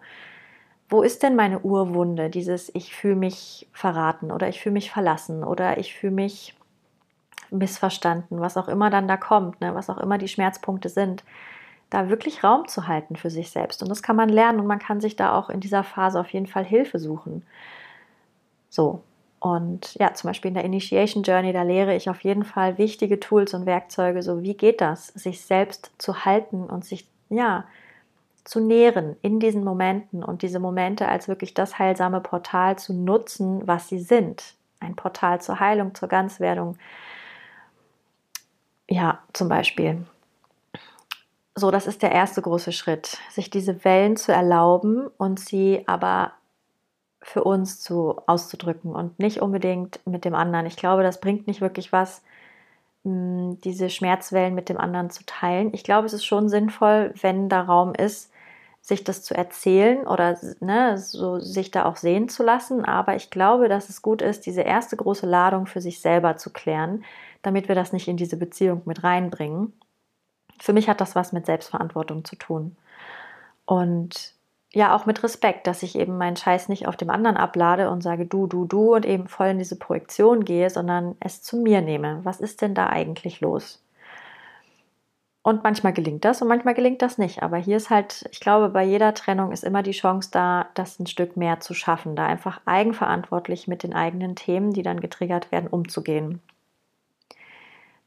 wo 0.93 1.01
ist 1.01 1.23
denn 1.23 1.35
meine 1.35 1.61
Urwunde? 1.61 2.29
Dieses 2.29 2.69
ich 2.75 2.95
fühle 2.95 3.15
mich 3.15 3.67
verraten 3.73 4.31
oder 4.31 4.47
ich 4.47 4.61
fühle 4.61 4.73
mich 4.73 4.91
verlassen 4.91 5.43
oder 5.43 5.79
ich 5.79 5.95
fühle 5.95 6.13
mich 6.13 6.55
missverstanden, 7.49 8.39
was 8.39 8.57
auch 8.57 8.67
immer 8.67 8.91
dann 8.91 9.07
da 9.07 9.17
kommt, 9.17 9.59
ne? 9.59 9.73
was 9.73 9.89
auch 9.89 9.97
immer 9.97 10.19
die 10.19 10.27
Schmerzpunkte 10.27 10.89
sind, 10.89 11.23
da 11.89 12.09
wirklich 12.09 12.43
Raum 12.43 12.67
zu 12.67 12.87
halten 12.87 13.15
für 13.15 13.31
sich 13.31 13.49
selbst. 13.49 13.81
Und 13.81 13.89
das 13.89 14.03
kann 14.03 14.15
man 14.15 14.29
lernen 14.29 14.59
und 14.59 14.67
man 14.67 14.77
kann 14.77 15.01
sich 15.01 15.15
da 15.15 15.35
auch 15.35 15.49
in 15.49 15.61
dieser 15.61 15.83
Phase 15.83 16.19
auf 16.19 16.29
jeden 16.29 16.47
Fall 16.47 16.63
Hilfe 16.63 16.99
suchen. 16.99 17.43
So. 18.69 19.01
Und 19.39 19.95
ja, 19.95 20.13
zum 20.13 20.29
Beispiel 20.29 20.49
in 20.49 20.55
der 20.55 20.63
Initiation 20.63 21.23
Journey, 21.23 21.53
da 21.53 21.63
lehre 21.63 21.95
ich 21.95 22.07
auf 22.07 22.23
jeden 22.23 22.43
Fall 22.43 22.77
wichtige 22.77 23.19
Tools 23.19 23.55
und 23.55 23.65
Werkzeuge, 23.65 24.21
so 24.21 24.43
wie 24.43 24.53
geht 24.53 24.79
das, 24.79 25.07
sich 25.07 25.41
selbst 25.41 25.91
zu 25.97 26.23
halten 26.23 26.65
und 26.65 26.85
sich, 26.85 27.07
ja, 27.29 27.65
zu 28.43 28.59
nähren 28.59 29.15
in 29.21 29.39
diesen 29.39 29.63
Momenten 29.63 30.23
und 30.23 30.41
diese 30.41 30.59
Momente 30.59 31.07
als 31.07 31.27
wirklich 31.27 31.53
das 31.53 31.79
heilsame 31.79 32.21
Portal 32.21 32.77
zu 32.77 32.93
nutzen, 32.93 33.65
was 33.67 33.87
sie 33.87 33.99
sind. 33.99 34.55
Ein 34.79 34.95
Portal 34.95 35.41
zur 35.41 35.59
Heilung, 35.59 35.95
zur 35.95 36.09
Ganzwerdung. 36.09 36.77
Ja, 38.89 39.19
zum 39.31 39.47
Beispiel. 39.47 40.05
So, 41.55 41.71
das 41.71 41.87
ist 41.87 42.01
der 42.01 42.11
erste 42.11 42.41
große 42.41 42.71
Schritt, 42.71 43.17
sich 43.29 43.49
diese 43.49 43.85
Wellen 43.85 44.17
zu 44.17 44.33
erlauben 44.33 45.07
und 45.17 45.39
sie 45.39 45.83
aber 45.85 46.33
für 47.21 47.43
uns 47.43 47.79
zu 47.79 48.21
auszudrücken 48.27 48.93
und 48.93 49.17
nicht 49.19 49.41
unbedingt 49.41 50.01
mit 50.05 50.25
dem 50.25 50.35
anderen. 50.35 50.65
Ich 50.65 50.75
glaube, 50.75 51.03
das 51.03 51.21
bringt 51.21 51.47
nicht 51.47 51.61
wirklich 51.61 51.93
was, 51.93 52.21
diese 53.05 53.89
Schmerzwellen 53.89 54.55
mit 54.55 54.69
dem 54.69 54.77
anderen 54.77 55.09
zu 55.09 55.25
teilen. 55.25 55.73
Ich 55.73 55.83
glaube, 55.83 56.05
es 56.05 56.13
ist 56.13 56.25
schon 56.25 56.49
sinnvoll, 56.49 57.13
wenn 57.21 57.49
da 57.49 57.61
Raum 57.61 57.93
ist, 57.93 58.31
sich 58.83 59.05
das 59.05 59.23
zu 59.23 59.33
erzählen 59.33 60.05
oder 60.05 60.37
ne, 60.59 60.97
so 60.97 61.39
sich 61.39 61.71
da 61.71 61.85
auch 61.85 61.95
sehen 61.95 62.27
zu 62.27 62.43
lassen. 62.43 62.83
Aber 62.83 63.15
ich 63.15 63.29
glaube, 63.29 63.69
dass 63.69 63.87
es 63.87 64.01
gut 64.01 64.21
ist, 64.21 64.45
diese 64.45 64.61
erste 64.61 64.97
große 64.97 65.25
Ladung 65.25 65.67
für 65.67 65.79
sich 65.79 66.01
selber 66.01 66.35
zu 66.35 66.51
klären, 66.51 67.05
damit 67.41 67.69
wir 67.69 67.75
das 67.75 67.93
nicht 67.93 68.09
in 68.09 68.17
diese 68.17 68.35
Beziehung 68.35 68.81
mit 68.83 69.01
reinbringen. 69.01 69.71
Für 70.59 70.73
mich 70.73 70.89
hat 70.89 70.99
das 70.99 71.15
was 71.15 71.31
mit 71.31 71.45
Selbstverantwortung 71.45 72.25
zu 72.25 72.35
tun. 72.35 72.75
Und 73.65 74.35
ja, 74.73 74.93
auch 74.95 75.05
mit 75.05 75.23
Respekt, 75.23 75.67
dass 75.67 75.83
ich 75.83 75.97
eben 75.97 76.17
meinen 76.17 76.35
Scheiß 76.35 76.67
nicht 76.67 76.87
auf 76.87 76.97
dem 76.97 77.09
anderen 77.09 77.37
ablade 77.37 77.89
und 77.89 78.01
sage 78.01 78.25
du, 78.25 78.47
du, 78.47 78.65
du 78.65 78.95
und 78.95 79.05
eben 79.05 79.29
voll 79.29 79.47
in 79.47 79.59
diese 79.59 79.77
Projektion 79.77 80.43
gehe, 80.43 80.69
sondern 80.69 81.15
es 81.21 81.41
zu 81.41 81.57
mir 81.57 81.81
nehme. 81.81 82.19
Was 82.23 82.41
ist 82.41 82.61
denn 82.61 82.75
da 82.75 82.87
eigentlich 82.87 83.39
los? 83.39 83.82
Und 85.43 85.61
manchmal 85.61 85.91
gelingt 85.91 86.23
das 86.23 86.41
und 86.41 86.47
manchmal 86.47 86.73
gelingt 86.73 87.01
das 87.01 87.17
nicht. 87.17 87.43
Aber 87.43 87.57
hier 87.57 87.75
ist 87.75 87.89
halt, 87.89 88.27
ich 88.31 88.39
glaube, 88.39 88.69
bei 88.69 88.83
jeder 88.83 89.13
Trennung 89.13 89.51
ist 89.51 89.65
immer 89.65 89.83
die 89.83 89.91
Chance 89.91 90.29
da, 90.31 90.67
das 90.73 90.99
ein 90.99 91.05
Stück 91.05 91.35
mehr 91.35 91.59
zu 91.59 91.73
schaffen, 91.73 92.15
da 92.15 92.25
einfach 92.25 92.61
eigenverantwortlich 92.65 93.67
mit 93.67 93.83
den 93.83 93.93
eigenen 93.93 94.37
Themen, 94.37 94.71
die 94.71 94.83
dann 94.83 95.01
getriggert 95.01 95.51
werden, 95.51 95.67
umzugehen. 95.67 96.41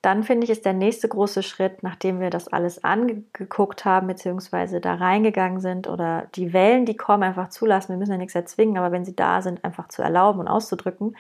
Dann 0.01 0.23
finde 0.23 0.45
ich, 0.45 0.51
ist 0.51 0.65
der 0.65 0.73
nächste 0.73 1.09
große 1.09 1.43
Schritt, 1.43 1.83
nachdem 1.83 2.21
wir 2.21 2.31
das 2.31 2.49
alles 2.49 2.85
angeguckt 2.85 3.85
haben, 3.85 4.07
beziehungsweise 4.07 4.81
da 4.81 4.95
reingegangen 4.95 5.61
sind 5.61 5.89
oder 5.89 6.29
die 6.37 6.55
Wellen, 6.55 6.87
die 6.87 6.97
kommen, 6.97 7.23
einfach 7.23 7.49
zulassen. 7.49 7.91
Wir 7.91 7.99
müssen 7.99 8.13
ja 8.13 8.19
nichts 8.19 8.35
erzwingen, 8.35 8.79
aber 8.79 8.93
wenn 8.93 9.05
sie 9.05 9.17
da 9.17 9.43
sind, 9.43 9.63
einfach 9.63 9.89
zu 9.89 10.01
erlauben 10.01 10.41
und 10.41 10.49
auszudrücken, 10.49 11.17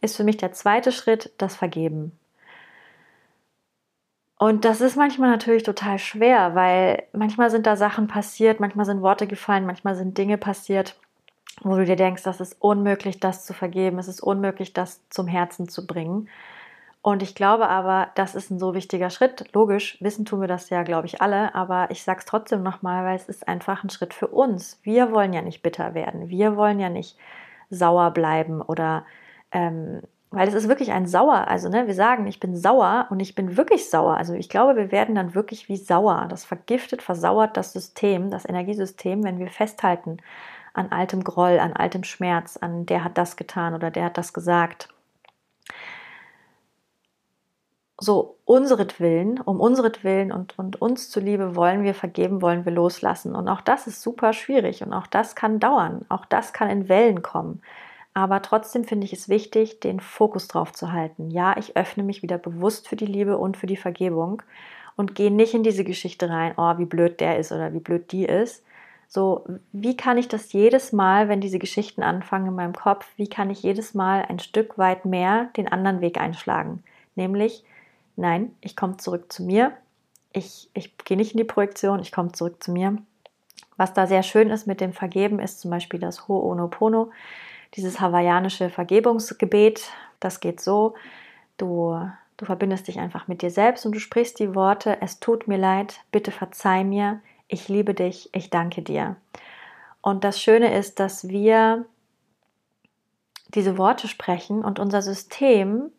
ist 0.00 0.16
für 0.16 0.24
mich 0.24 0.38
der 0.38 0.52
zweite 0.52 0.90
Schritt 0.90 1.30
das 1.38 1.54
Vergeben. 1.54 2.18
Und 4.42 4.64
das 4.64 4.80
ist 4.80 4.96
manchmal 4.96 5.30
natürlich 5.30 5.62
total 5.62 6.00
schwer, 6.00 6.56
weil 6.56 7.04
manchmal 7.12 7.48
sind 7.48 7.64
da 7.64 7.76
Sachen 7.76 8.08
passiert, 8.08 8.58
manchmal 8.58 8.86
sind 8.86 9.00
Worte 9.00 9.28
gefallen, 9.28 9.66
manchmal 9.66 9.94
sind 9.94 10.18
Dinge 10.18 10.36
passiert, 10.36 10.96
wo 11.60 11.76
du 11.76 11.84
dir 11.84 11.94
denkst, 11.94 12.24
das 12.24 12.40
ist 12.40 12.56
unmöglich, 12.58 13.20
das 13.20 13.46
zu 13.46 13.54
vergeben, 13.54 14.00
es 14.00 14.08
ist 14.08 14.20
unmöglich, 14.20 14.72
das 14.72 15.08
zum 15.10 15.28
Herzen 15.28 15.68
zu 15.68 15.86
bringen. 15.86 16.28
Und 17.02 17.22
ich 17.22 17.36
glaube 17.36 17.68
aber, 17.68 18.10
das 18.16 18.34
ist 18.34 18.50
ein 18.50 18.58
so 18.58 18.74
wichtiger 18.74 19.10
Schritt. 19.10 19.44
Logisch, 19.52 19.96
wissen 20.00 20.24
tun 20.24 20.40
wir 20.40 20.48
das 20.48 20.70
ja, 20.70 20.82
glaube 20.82 21.06
ich, 21.06 21.22
alle, 21.22 21.54
aber 21.54 21.92
ich 21.92 22.02
sage 22.02 22.18
es 22.18 22.24
trotzdem 22.24 22.64
nochmal, 22.64 23.04
weil 23.04 23.14
es 23.14 23.28
ist 23.28 23.46
einfach 23.46 23.84
ein 23.84 23.90
Schritt 23.90 24.12
für 24.12 24.26
uns. 24.26 24.80
Wir 24.82 25.12
wollen 25.12 25.32
ja 25.32 25.42
nicht 25.42 25.62
bitter 25.62 25.94
werden, 25.94 26.30
wir 26.30 26.56
wollen 26.56 26.80
ja 26.80 26.88
nicht 26.88 27.16
sauer 27.70 28.10
bleiben 28.10 28.60
oder 28.60 29.06
ähm, 29.52 30.02
weil 30.32 30.48
es 30.48 30.54
ist 30.54 30.68
wirklich 30.68 30.92
ein 30.92 31.06
Sauer. 31.06 31.46
Also, 31.48 31.68
ne, 31.68 31.86
wir 31.86 31.94
sagen, 31.94 32.26
ich 32.26 32.40
bin 32.40 32.56
sauer 32.56 33.06
und 33.10 33.20
ich 33.20 33.34
bin 33.34 33.56
wirklich 33.56 33.88
sauer. 33.90 34.16
Also, 34.16 34.34
ich 34.34 34.48
glaube, 34.48 34.76
wir 34.76 34.90
werden 34.90 35.14
dann 35.14 35.34
wirklich 35.34 35.68
wie 35.68 35.76
sauer. 35.76 36.26
Das 36.28 36.44
vergiftet, 36.44 37.02
versauert 37.02 37.56
das 37.56 37.72
System, 37.72 38.30
das 38.30 38.48
Energiesystem, 38.48 39.22
wenn 39.24 39.38
wir 39.38 39.48
festhalten 39.48 40.18
an 40.74 40.90
altem 40.90 41.22
Groll, 41.22 41.58
an 41.58 41.74
altem 41.74 42.02
Schmerz, 42.04 42.56
an 42.56 42.86
der 42.86 43.04
hat 43.04 43.18
das 43.18 43.36
getan 43.36 43.74
oder 43.74 43.90
der 43.90 44.06
hat 44.06 44.18
das 44.18 44.32
gesagt. 44.32 44.88
So, 47.98 48.38
unseretwillen, 48.46 49.38
um 49.40 49.60
unseretwillen 49.60 50.32
und, 50.32 50.58
und 50.58 50.80
uns 50.82 51.08
zuliebe 51.10 51.54
wollen 51.54 51.84
wir 51.84 51.94
vergeben, 51.94 52.42
wollen 52.42 52.64
wir 52.64 52.72
loslassen. 52.72 53.36
Und 53.36 53.48
auch 53.48 53.60
das 53.60 53.86
ist 53.86 54.02
super 54.02 54.32
schwierig 54.32 54.82
und 54.82 54.92
auch 54.92 55.06
das 55.06 55.36
kann 55.36 55.60
dauern. 55.60 56.04
Auch 56.08 56.24
das 56.26 56.52
kann 56.52 56.68
in 56.68 56.88
Wellen 56.88 57.22
kommen. 57.22 57.62
Aber 58.14 58.42
trotzdem 58.42 58.84
finde 58.84 59.06
ich 59.06 59.12
es 59.12 59.28
wichtig, 59.28 59.80
den 59.80 60.00
Fokus 60.00 60.48
drauf 60.48 60.72
zu 60.72 60.92
halten. 60.92 61.30
Ja, 61.30 61.56
ich 61.56 61.76
öffne 61.76 62.02
mich 62.02 62.22
wieder 62.22 62.38
bewusst 62.38 62.88
für 62.88 62.96
die 62.96 63.06
Liebe 63.06 63.38
und 63.38 63.56
für 63.56 63.66
die 63.66 63.76
Vergebung 63.76 64.42
und 64.96 65.14
gehe 65.14 65.30
nicht 65.30 65.54
in 65.54 65.62
diese 65.62 65.84
Geschichte 65.84 66.28
rein, 66.28 66.52
oh, 66.56 66.76
wie 66.76 66.84
blöd 66.84 67.20
der 67.20 67.38
ist 67.38 67.52
oder 67.52 67.72
wie 67.72 67.80
blöd 67.80 68.12
die 68.12 68.26
ist. 68.26 68.64
So, 69.08 69.44
wie 69.72 69.96
kann 69.96 70.18
ich 70.18 70.28
das 70.28 70.52
jedes 70.52 70.92
Mal, 70.92 71.28
wenn 71.28 71.40
diese 71.40 71.58
Geschichten 71.58 72.02
anfangen 72.02 72.48
in 72.48 72.54
meinem 72.54 72.74
Kopf, 72.74 73.06
wie 73.16 73.28
kann 73.28 73.50
ich 73.50 73.62
jedes 73.62 73.94
Mal 73.94 74.24
ein 74.28 74.38
Stück 74.38 74.78
weit 74.78 75.04
mehr 75.04 75.50
den 75.56 75.68
anderen 75.68 76.00
Weg 76.00 76.18
einschlagen? 76.18 76.82
Nämlich, 77.14 77.64
nein, 78.16 78.54
ich 78.60 78.76
komme 78.76 78.96
zurück 78.98 79.32
zu 79.32 79.42
mir. 79.42 79.72
Ich, 80.32 80.70
ich 80.72 80.96
gehe 80.98 81.18
nicht 81.18 81.32
in 81.32 81.38
die 81.38 81.44
Projektion, 81.44 82.00
ich 82.00 82.12
komme 82.12 82.32
zurück 82.32 82.62
zu 82.62 82.72
mir. 82.72 82.96
Was 83.76 83.92
da 83.92 84.06
sehr 84.06 84.22
schön 84.22 84.48
ist 84.48 84.66
mit 84.66 84.80
dem 84.80 84.92
Vergeben, 84.92 85.40
ist 85.40 85.60
zum 85.60 85.70
Beispiel 85.70 86.00
das 86.00 86.22
Ho'onopono 86.22 87.10
dieses 87.74 88.00
hawaiianische 88.00 88.70
Vergebungsgebet. 88.70 89.90
Das 90.20 90.40
geht 90.40 90.60
so, 90.60 90.94
du, 91.56 91.98
du 92.36 92.44
verbindest 92.44 92.88
dich 92.88 92.98
einfach 92.98 93.28
mit 93.28 93.42
dir 93.42 93.50
selbst 93.50 93.86
und 93.86 93.94
du 93.94 93.98
sprichst 93.98 94.38
die 94.38 94.54
Worte, 94.54 94.98
es 95.00 95.20
tut 95.20 95.48
mir 95.48 95.58
leid, 95.58 96.00
bitte 96.10 96.30
verzeih 96.30 96.84
mir, 96.84 97.20
ich 97.48 97.68
liebe 97.68 97.94
dich, 97.94 98.30
ich 98.32 98.50
danke 98.50 98.82
dir. 98.82 99.16
Und 100.00 100.24
das 100.24 100.40
Schöne 100.40 100.76
ist, 100.76 100.98
dass 101.00 101.28
wir 101.28 101.84
diese 103.48 103.78
Worte 103.78 104.08
sprechen 104.08 104.64
und 104.64 104.78
unser 104.78 105.02
System 105.02 105.90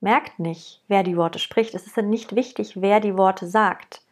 merkt 0.00 0.38
nicht, 0.38 0.82
wer 0.88 1.02
die 1.02 1.16
Worte 1.16 1.38
spricht. 1.38 1.74
Es 1.74 1.86
ist 1.86 1.96
nicht 1.96 2.34
wichtig, 2.34 2.80
wer 2.80 3.00
die 3.00 3.16
Worte 3.16 3.46
sagt. 3.46 4.02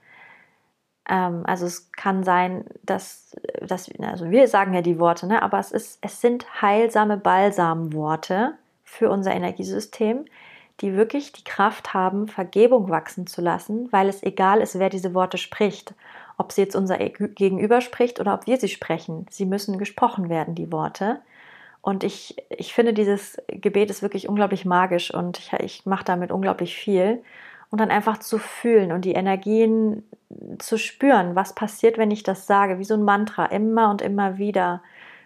Ähm, 1.08 1.42
also 1.46 1.66
es 1.66 1.90
kann 1.92 2.22
sein, 2.22 2.64
dass, 2.82 3.36
dass, 3.66 3.90
also 4.00 4.30
wir 4.30 4.46
sagen 4.48 4.74
ja 4.74 4.82
die 4.82 4.98
Worte, 4.98 5.26
ne? 5.26 5.42
aber 5.42 5.58
es, 5.58 5.72
ist, 5.72 5.98
es 6.02 6.20
sind 6.20 6.62
heilsame 6.62 7.16
Balsamworte 7.16 8.54
für 8.84 9.10
unser 9.10 9.32
Energiesystem, 9.32 10.26
die 10.80 10.94
wirklich 10.94 11.32
die 11.32 11.44
Kraft 11.44 11.92
haben, 11.92 12.28
Vergebung 12.28 12.88
wachsen 12.88 13.26
zu 13.26 13.40
lassen, 13.40 13.88
weil 13.90 14.08
es 14.08 14.22
egal 14.22 14.60
ist, 14.60 14.78
wer 14.78 14.90
diese 14.90 15.14
Worte 15.14 15.38
spricht. 15.38 15.94
Ob 16.36 16.52
sie 16.52 16.60
jetzt 16.62 16.76
unser 16.76 16.98
Gegenüber 16.98 17.80
spricht 17.80 18.20
oder 18.20 18.34
ob 18.34 18.46
wir 18.46 18.58
sie 18.58 18.68
sprechen. 18.68 19.26
Sie 19.28 19.44
müssen 19.44 19.76
gesprochen 19.76 20.28
werden, 20.28 20.54
die 20.54 20.70
Worte. 20.70 21.18
Und 21.80 22.04
ich, 22.04 22.36
ich 22.48 22.74
finde, 22.74 22.92
dieses 22.92 23.42
Gebet 23.48 23.90
ist 23.90 24.02
wirklich 24.02 24.28
unglaublich 24.28 24.64
magisch 24.64 25.12
und 25.12 25.38
ich, 25.38 25.52
ich 25.54 25.84
mache 25.84 26.04
damit 26.04 26.30
unglaublich 26.30 26.76
viel 26.76 27.24
und 27.70 27.80
dann 27.80 27.90
einfach 27.90 28.18
zu 28.18 28.38
fühlen 28.38 28.92
und 28.92 29.04
die 29.04 29.12
Energien 29.12 30.02
zu 30.58 30.78
spüren, 30.78 31.34
was 31.34 31.54
passiert, 31.54 31.98
wenn 31.98 32.10
ich 32.10 32.22
das 32.22 32.46
sage, 32.46 32.78
wie 32.78 32.84
so 32.84 32.94
ein 32.94 33.02
Mantra, 33.02 33.46
immer 33.46 33.90
und 33.90 34.02
immer 34.02 34.38
wieder, 34.38 34.82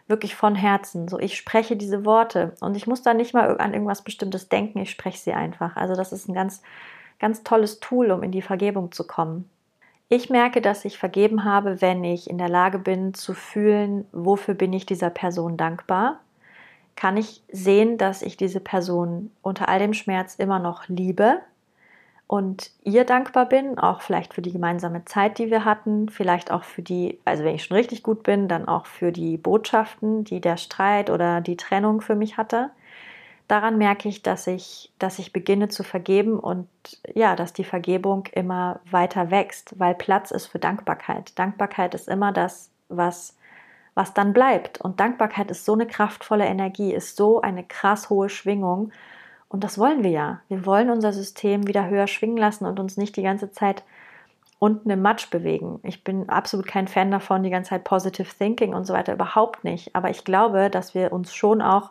wirklich 0.09 0.35
von 0.35 0.55
Herzen. 0.55 1.09
So, 1.09 1.19
ich 1.19 1.37
spreche 1.37 1.77
diese 1.77 2.05
Worte 2.05 2.55
und 2.61 2.77
ich 2.77 2.87
muss 2.87 3.03
da 3.03 3.15
nicht 3.15 3.35
mal 3.35 3.59
an 3.59 3.73
irgendwas 3.73 4.03
Bestimmtes 4.03 4.49
denken, 4.49 4.79
ich 4.81 4.91
spreche 4.91 5.19
sie 5.19 5.33
einfach. 5.33 5.77
Also, 5.77 5.95
das 5.95 6.13
ist 6.13 6.29
ein 6.29 6.35
ganz, 6.35 6.63
ganz 7.19 7.43
tolles 7.45 7.81
Tool, 7.81 8.11
um 8.11 8.23
in 8.23 8.33
die 8.33 8.43
Vergebung 8.43 8.93
zu 8.93 9.07
kommen. 9.07 9.49
Ich 10.09 10.29
merke, 10.29 10.61
dass 10.61 10.85
ich 10.85 10.99
vergeben 10.99 11.45
habe, 11.45 11.81
wenn 11.81 12.05
ich 12.05 12.29
in 12.29 12.37
der 12.37 12.51
Lage 12.51 12.79
bin 12.79 13.15
zu 13.15 13.33
fühlen, 13.33 14.05
wofür 14.13 14.55
bin 14.55 14.73
ich 14.75 14.85
dieser 14.85 15.09
Person 15.09 15.57
dankbar. 15.57 16.21
Kann 16.97 17.17
ich 17.17 17.43
sehen, 17.51 17.97
dass 17.97 18.21
ich 18.21 18.37
diese 18.37 18.61
Person 18.61 19.31
unter 19.41 19.71
all 19.71 19.79
dem 19.79 19.95
Schmerz 19.95 20.35
immer 20.35 20.59
noch 20.59 20.87
liebe, 20.89 21.41
und 22.33 22.71
ihr 22.83 23.05
dankbar 23.05 23.45
bin, 23.45 23.79
auch 23.79 24.01
vielleicht 24.01 24.33
für 24.33 24.41
die 24.41 24.53
gemeinsame 24.53 25.05
Zeit, 25.05 25.37
die 25.37 25.51
wir 25.51 25.67
hatten, 25.67 26.09
vielleicht 26.09 26.51
auch 26.51 26.65
für 26.65 26.81
die, 26.81 27.19
also 27.27 27.45
wenn 27.45 27.57
ich 27.57 27.65
schon 27.65 27.77
richtig 27.77 28.03
gut 28.03 28.23
bin, 28.23 28.49
dann 28.49 28.67
auch 28.67 28.87
für 28.87 29.13
die 29.13 29.37
Botschaften, 29.37 30.25
die 30.25 30.41
der 30.41 30.57
Streit 30.57 31.11
oder 31.11 31.43
die 31.43 31.59
Trennung 31.59 32.01
für 32.01 32.15
mich 32.15 32.39
hatte. 32.39 32.71
Daran 33.49 33.77
merke 33.77 34.09
ich, 34.09 34.23
dass 34.23 34.47
ich, 34.47 34.91
dass 34.99 35.19
ich 35.19 35.35
beginne 35.35 35.69
zu 35.69 35.83
vergeben 35.83 36.39
und 36.39 36.69
ja, 37.15 37.37
dass 37.37 37.53
die 37.53 37.65
Vergebung 37.65 38.25
immer 38.33 38.81
weiter 38.91 39.31
wächst, 39.31 39.79
weil 39.79 39.95
Platz 39.95 40.31
ist 40.31 40.47
für 40.47 40.59
Dankbarkeit. 40.59 41.39
Dankbarkeit 41.39 41.95
ist 41.95 42.09
immer 42.09 42.33
das, 42.33 42.71
was, 42.89 43.37
was 43.93 44.15
dann 44.15 44.33
bleibt. 44.33 44.81
Und 44.81 45.01
Dankbarkeit 45.01 45.51
ist 45.51 45.67
so 45.67 45.75
eine 45.75 45.87
kraftvolle 45.87 46.47
Energie, 46.47 46.95
ist 46.95 47.15
so 47.15 47.43
eine 47.43 47.63
krass 47.63 48.09
hohe 48.09 48.31
Schwingung 48.31 48.91
und 49.53 49.63
das 49.63 49.79
wollen 49.79 50.03
wir 50.03 50.11
ja. 50.11 50.41
Wir 50.49 50.65
wollen 50.65 50.89
unser 50.89 51.13
System 51.13 51.67
wieder 51.67 51.89
höher 51.89 52.07
schwingen 52.07 52.39
lassen 52.39 52.65
und 52.65 52.81
uns 52.81 52.97
nicht 52.97 53.17
die 53.17 53.23
ganze 53.23 53.53
Zeit 53.53 53.85
unten 54.59 54.89
im 54.89 55.03
Matsch 55.03 55.29
bewegen. 55.29 55.79
Ich 55.83 56.05
bin 56.05 56.31
absolut 56.31 56.67
kein 56.67 56.89
Fan 56.89 57.11
davon, 57.11 57.43
die 57.43 57.51
ganze 57.51 57.71
Zeit 57.71 57.85
Positive 57.85 58.29
Thinking 58.39 58.73
und 58.73 58.87
so 58.87 58.95
weiter, 58.95 59.13
überhaupt 59.13 59.63
nicht. 59.63 59.95
Aber 59.95 60.09
ich 60.09 60.25
glaube, 60.25 60.71
dass 60.71 60.95
wir 60.95 61.13
uns 61.13 61.35
schon 61.35 61.61
auch 61.61 61.91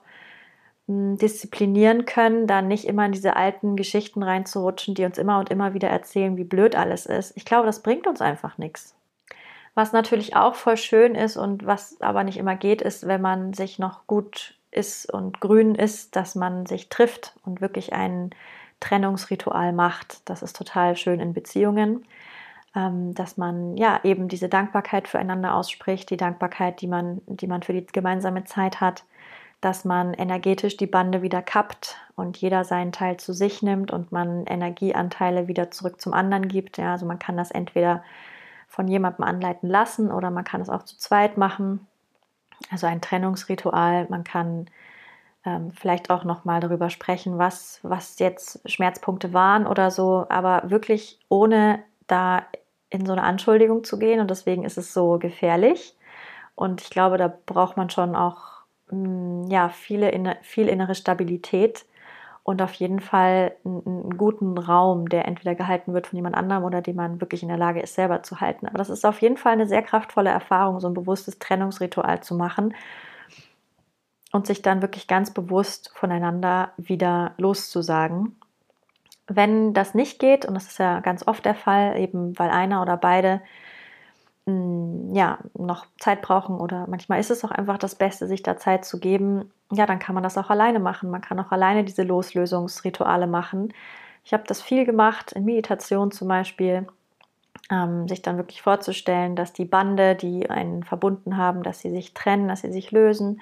hm, 0.88 1.18
disziplinieren 1.20 2.06
können, 2.06 2.48
da 2.48 2.64
nicht 2.64 2.86
immer 2.86 3.06
in 3.06 3.12
diese 3.12 3.36
alten 3.36 3.76
Geschichten 3.76 4.24
reinzurutschen, 4.24 4.96
die 4.96 5.06
uns 5.06 5.20
immer 5.20 5.38
und 5.38 5.52
immer 5.52 5.76
wieder 5.76 5.90
erzählen, 5.90 6.38
wie 6.38 6.44
blöd 6.44 6.76
alles 6.76 7.06
ist. 7.06 7.38
Ich 7.38 7.46
glaube, 7.46 7.68
das 7.68 7.84
bringt 7.84 8.08
uns 8.08 8.22
einfach 8.22 8.58
nichts. 8.58 8.96
Was 9.76 9.94
natürlich 9.94 10.36
auch 10.36 10.56
voll 10.56 10.78
schön 10.78 11.14
ist 11.14 11.38
und 11.38 11.68
was 11.68 12.02
aber 12.02 12.24
nicht 12.24 12.38
immer 12.38 12.56
geht, 12.56 12.82
ist, 12.82 13.06
wenn 13.06 13.22
man 13.22 13.54
sich 13.54 13.78
noch 13.78 14.08
gut 14.08 14.56
ist 14.72 15.12
und 15.12 15.42
grün 15.42 15.76
ist, 15.76 16.16
dass 16.16 16.36
man 16.36 16.66
sich 16.66 16.90
trifft 16.90 17.34
und 17.44 17.62
wirklich 17.62 17.94
ein 17.94 18.32
Trennungsritual 18.80 19.74
macht. 19.74 20.28
Das 20.30 20.42
ist 20.42 20.56
total 20.56 20.96
schön 20.96 21.20
in 21.20 21.34
Beziehungen, 21.34 22.06
ähm, 22.76 23.14
dass 23.14 23.38
man 23.38 23.78
ja 23.78 24.00
eben 24.04 24.28
diese 24.28 24.50
Dankbarkeit 24.50 25.08
füreinander 25.08 25.56
ausspricht, 25.56 26.10
die 26.10 26.18
Dankbarkeit, 26.18 26.82
die 26.82 26.88
man, 26.88 27.22
die 27.28 27.48
man 27.48 27.64
für 27.64 27.74
die 27.74 27.86
gemeinsame 27.86 28.46
Zeit 28.46 28.82
hat, 28.82 29.04
dass 29.60 29.86
man 29.86 30.14
energetisch 30.14 30.78
die 30.78 30.88
Bande 30.88 31.22
wieder 31.22 31.42
kappt 31.44 31.98
und 32.16 32.38
jeder 32.38 32.64
seinen 32.64 32.92
Teil 32.92 33.18
zu 33.18 33.34
sich 33.34 33.62
nimmt 33.62 33.92
und 33.92 34.12
man 34.12 34.46
Energieanteile 34.48 35.48
wieder 35.48 35.70
zurück 35.70 36.02
zum 36.02 36.14
anderen 36.14 36.48
gibt. 36.48 36.78
Ja, 36.78 36.94
also 36.94 37.06
man 37.06 37.20
kann 37.20 37.38
das 37.38 37.52
entweder 37.52 38.04
von 38.68 38.88
jemandem 38.88 39.26
anleiten 39.26 39.70
lassen 39.70 40.12
oder 40.12 40.32
man 40.32 40.46
kann 40.46 40.62
es 40.62 40.70
auch 40.70 40.84
zu 40.84 40.98
zweit 40.98 41.38
machen 41.38 41.88
also 42.70 42.88
ein 42.88 43.02
Trennungsritual. 43.02 44.08
Man 44.10 44.24
kann 44.24 44.68
ähm, 45.46 45.72
vielleicht 45.72 46.10
auch 46.10 46.24
noch 46.24 46.46
mal 46.46 46.60
darüber 46.60 46.90
sprechen, 46.90 47.38
was, 47.38 47.80
was 47.84 48.20
jetzt 48.20 48.62
Schmerzpunkte 48.70 49.34
waren 49.34 49.66
oder 49.66 49.92
so, 49.92 50.26
aber 50.30 50.70
wirklich 50.70 51.20
ohne 51.30 51.84
da 52.08 52.44
in 52.90 53.06
so 53.06 53.14
eine 53.14 53.24
Anschuldigung 53.24 53.84
zu 53.84 53.98
gehen 53.98 54.20
und 54.20 54.30
deswegen 54.30 54.66
ist 54.66 54.78
es 54.78 54.94
so 54.94 55.18
gefährlich. 55.18 55.96
Und 56.56 56.82
ich 56.82 56.90
glaube, 56.90 57.18
da 57.18 57.34
braucht 57.46 57.78
man 57.78 57.90
schon 57.90 58.16
auch 58.16 58.64
mm, 58.92 59.48
ja, 59.50 59.70
viele, 59.70 60.12
viel 60.44 60.68
innere 60.68 60.96
Stabilität 60.96 61.86
und 62.52 62.62
auf 62.62 62.74
jeden 62.74 63.00
Fall 63.00 63.56
einen, 63.64 64.18
guten 64.18 64.58
Raum, 64.58 65.08
der 65.08 65.26
entweder 65.26 65.56
gehalten 65.56 65.94
wird 65.94 66.08
von 66.08 66.18
jemand 66.18 66.36
anderem 66.36 66.66
oder 66.66 66.82
den 66.82 66.98
man 66.98 67.22
wirklich 67.22 67.44
in 67.44 67.48
der 67.48 67.58
Lage 67.58 67.80
ist, 67.80 67.96
selber 67.96 68.24
zu 68.24 68.42
halten. 68.42 68.68
Aber 68.68 68.78
das 68.78 68.90
ist 68.90 69.06
auf 69.06 69.22
jeden 69.22 69.38
Fall 69.38 69.54
eine 69.54 69.68
sehr 69.68 69.82
kraftvolle 69.82 70.30
Erfahrung, 70.30 70.82
so 70.82 70.88
ein 70.88 70.94
bewusstes 70.94 71.40
Trennungsritual 71.40 72.22
zu 72.22 72.36
machen 72.36 72.76
und 74.34 74.48
sich 74.48 74.62
dann 74.62 74.82
wirklich 74.82 75.08
ganz 75.08 75.32
bewusst 75.34 75.92
voneinander 75.96 76.74
wieder 76.76 77.34
loszusagen. 77.38 78.36
Wenn 79.28 79.74
das 79.74 79.96
nicht 79.96 80.20
geht, 80.20 80.46
und 80.46 80.54
das 80.54 80.68
ist 80.68 80.78
ja 80.78 81.00
ganz 81.00 81.26
oft 81.26 81.46
der 81.46 81.56
Fall, 81.56 81.98
eben 82.00 82.38
weil 82.38 82.50
einer 82.50 82.82
oder 82.82 82.98
beide 82.98 83.42
mm, 84.46 85.16
ja, 85.16 85.40
noch 85.54 85.86
Zeit 86.00 86.22
brauchen 86.22 86.58
oder 86.58 86.86
manchmal 86.88 87.22
ist 87.22 87.32
es 87.32 87.46
auch 87.46 87.52
einfach 87.52 87.78
das 87.78 87.96
Beste, 87.96 88.28
sich 88.28 88.44
da 88.44 88.58
Zeit 88.58 88.84
zu 88.84 89.00
geben, 89.00 89.52
ja, 89.72 89.86
dann 89.86 90.00
kann 90.00 90.16
man 90.16 90.24
das 90.24 90.38
auch 90.38 90.50
alleine 90.50 90.80
machen. 90.80 91.10
Man 91.10 91.22
kann 91.22 91.40
auch 91.40 91.52
alleine 91.52 91.84
diese 91.84 92.04
Loslösungsrituale 92.04 93.28
machen. 93.28 93.74
Ich 94.24 94.34
habe 94.34 94.44
das 94.48 94.62
viel 94.62 94.86
gemacht, 94.86 95.32
in 95.32 95.46
Meditation 95.46 96.12
zum 96.12 96.28
Beispiel, 96.28 96.88
ähm, 97.72 98.08
sich 98.08 98.22
dann 98.22 98.38
wirklich 98.38 98.62
vorzustellen, 98.62 99.36
dass 99.36 99.54
die 99.54 99.66
Bande, 99.66 100.16
die 100.16 100.50
einen 100.50 100.84
verbunden 100.84 101.38
haben, 101.38 101.64
dass 101.64 101.80
sie 101.80 101.90
sich 101.92 102.14
trennen, 102.14 102.48
dass 102.48 102.62
sie 102.62 102.72
sich 102.72 102.92
lösen 102.92 103.42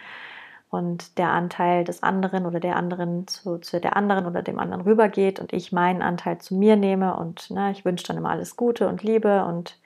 und 0.69 1.17
der 1.17 1.31
Anteil 1.31 1.83
des 1.83 2.03
anderen 2.03 2.45
oder 2.45 2.59
der 2.59 2.75
anderen 2.75 3.27
zu, 3.27 3.57
zu 3.57 3.79
der 3.81 3.95
anderen 3.97 4.25
oder 4.27 4.43
dem 4.43 4.59
anderen 4.59 4.83
rübergeht 4.83 5.39
und 5.39 5.51
ich 5.53 5.71
meinen 5.71 6.01
Anteil 6.01 6.37
zu 6.39 6.55
mir 6.55 6.75
nehme 6.75 7.15
und 7.15 7.49
ne, 7.51 7.71
ich 7.71 7.85
wünsche 7.85 8.05
dann 8.05 8.17
immer 8.17 8.29
alles 8.29 8.55
Gute 8.55 8.87
und 8.87 9.03
Liebe 9.03 9.43
und 9.45 9.79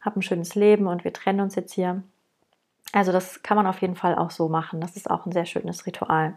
habe 0.00 0.20
ein 0.20 0.22
schönes 0.22 0.54
Leben 0.54 0.86
und 0.86 1.04
wir 1.04 1.12
trennen 1.12 1.40
uns 1.40 1.56
jetzt 1.56 1.72
hier. 1.74 2.02
Also 2.92 3.12
das 3.12 3.42
kann 3.42 3.56
man 3.56 3.66
auf 3.66 3.80
jeden 3.80 3.96
Fall 3.96 4.14
auch 4.14 4.30
so 4.30 4.48
machen. 4.48 4.80
Das 4.80 4.96
ist 4.96 5.10
auch 5.10 5.26
ein 5.26 5.32
sehr 5.32 5.46
schönes 5.46 5.86
Ritual. 5.86 6.36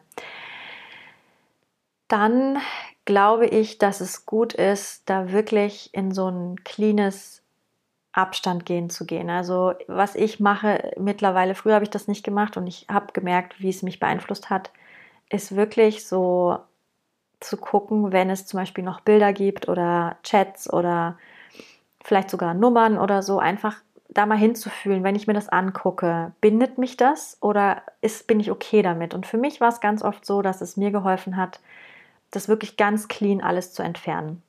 Dann 2.08 2.58
glaube 3.06 3.48
ich, 3.48 3.78
dass 3.78 4.02
es 4.02 4.26
gut 4.26 4.54
ist, 4.54 5.10
da 5.10 5.32
wirklich 5.32 5.94
in 5.94 6.12
so 6.12 6.28
ein 6.30 6.58
cleanes 6.64 7.42
Abstand 8.12 8.66
gehen 8.66 8.90
zu 8.90 9.06
gehen. 9.06 9.30
Also 9.30 9.74
was 9.88 10.16
ich 10.16 10.40
mache 10.42 10.92
mittlerweile, 11.00 11.56
früher 11.56 11.76
habe 11.76 11.86
ich 11.86 11.90
das 11.90 12.10
nicht 12.10 12.24
gemacht 12.26 12.58
und 12.58 12.68
ich 12.68 12.86
habe 12.90 13.14
gemerkt, 13.14 13.62
wie 13.62 13.70
es 13.70 13.84
mich 13.84 14.00
beeinflusst 14.00 14.50
hat, 14.50 14.72
ist 15.30 15.56
wirklich 15.56 16.06
so 16.06 16.60
zu 17.40 17.58
gucken, 17.58 18.12
wenn 18.12 18.30
es 18.30 18.46
zum 18.46 18.60
Beispiel 18.60 18.84
noch 18.84 19.00
Bilder 19.00 19.32
gibt 19.32 19.70
oder 19.70 20.18
Chats 20.24 20.72
oder 20.72 21.18
vielleicht 22.04 22.30
sogar 22.30 22.54
Nummern 22.54 22.98
oder 22.98 23.24
so, 23.24 23.40
einfach 23.40 23.78
da 24.12 24.26
mal 24.26 24.38
hinzufühlen, 24.38 25.04
wenn 25.04 25.16
ich 25.16 25.28
mir 25.28 25.34
das 25.34 25.50
angucke, 25.50 26.34
bindet 26.42 26.78
mich 26.78 26.98
das 26.98 27.38
oder 27.42 27.82
ist, 28.02 28.28
bin 28.28 28.40
ich 28.40 28.52
okay 28.52 28.82
damit? 28.82 29.14
Und 29.14 29.26
für 29.26 29.38
mich 29.38 29.62
war 29.62 29.70
es 29.70 29.80
ganz 29.80 30.04
oft 30.04 30.26
so, 30.26 30.42
dass 30.42 30.62
es 30.62 30.78
mir 30.78 30.92
geholfen 30.92 31.38
hat, 31.38 31.62
das 32.30 32.50
wirklich 32.50 32.78
ganz 32.78 33.08
clean 33.08 33.42
alles 33.42 33.74
zu 33.74 33.84
entfernen. 33.84 34.44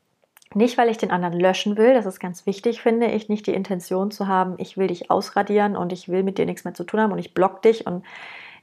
Nicht, 0.55 0.77
weil 0.77 0.91
ich 0.91 0.99
den 0.99 1.11
anderen 1.11 1.39
löschen 1.39 1.77
will, 1.77 1.95
das 1.95 2.07
ist 2.07 2.21
ganz 2.21 2.45
wichtig, 2.45 2.83
finde 2.83 3.07
ich, 3.07 3.29
nicht 3.29 3.47
die 3.47 3.55
Intention 3.55 4.11
zu 4.11 4.27
haben, 4.27 4.55
ich 4.59 4.77
will 4.77 4.89
dich 4.89 5.11
ausradieren 5.11 5.77
und 5.77 5.93
ich 5.93 6.09
will 6.09 6.25
mit 6.25 6.39
dir 6.39 6.45
nichts 6.45 6.65
mehr 6.65 6.75
zu 6.75 6.85
tun 6.85 7.01
haben 7.01 7.13
und 7.13 7.19
ich 7.19 7.33
block 7.33 7.63
dich 7.63 7.87
und 7.87 8.05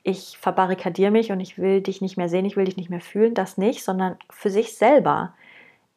ich 0.03 0.37
verbarrikadiere 0.39 1.11
mich 1.11 1.31
und 1.31 1.39
ich 1.39 1.57
will 1.57 1.81
dich 1.81 2.01
nicht 2.01 2.17
mehr 2.17 2.29
sehen, 2.29 2.45
ich 2.45 2.57
will 2.57 2.65
dich 2.65 2.77
nicht 2.77 2.89
mehr 2.89 3.01
fühlen, 3.01 3.33
das 3.33 3.57
nicht, 3.57 3.83
sondern 3.83 4.17
für 4.29 4.49
sich 4.49 4.75
selber 4.77 5.33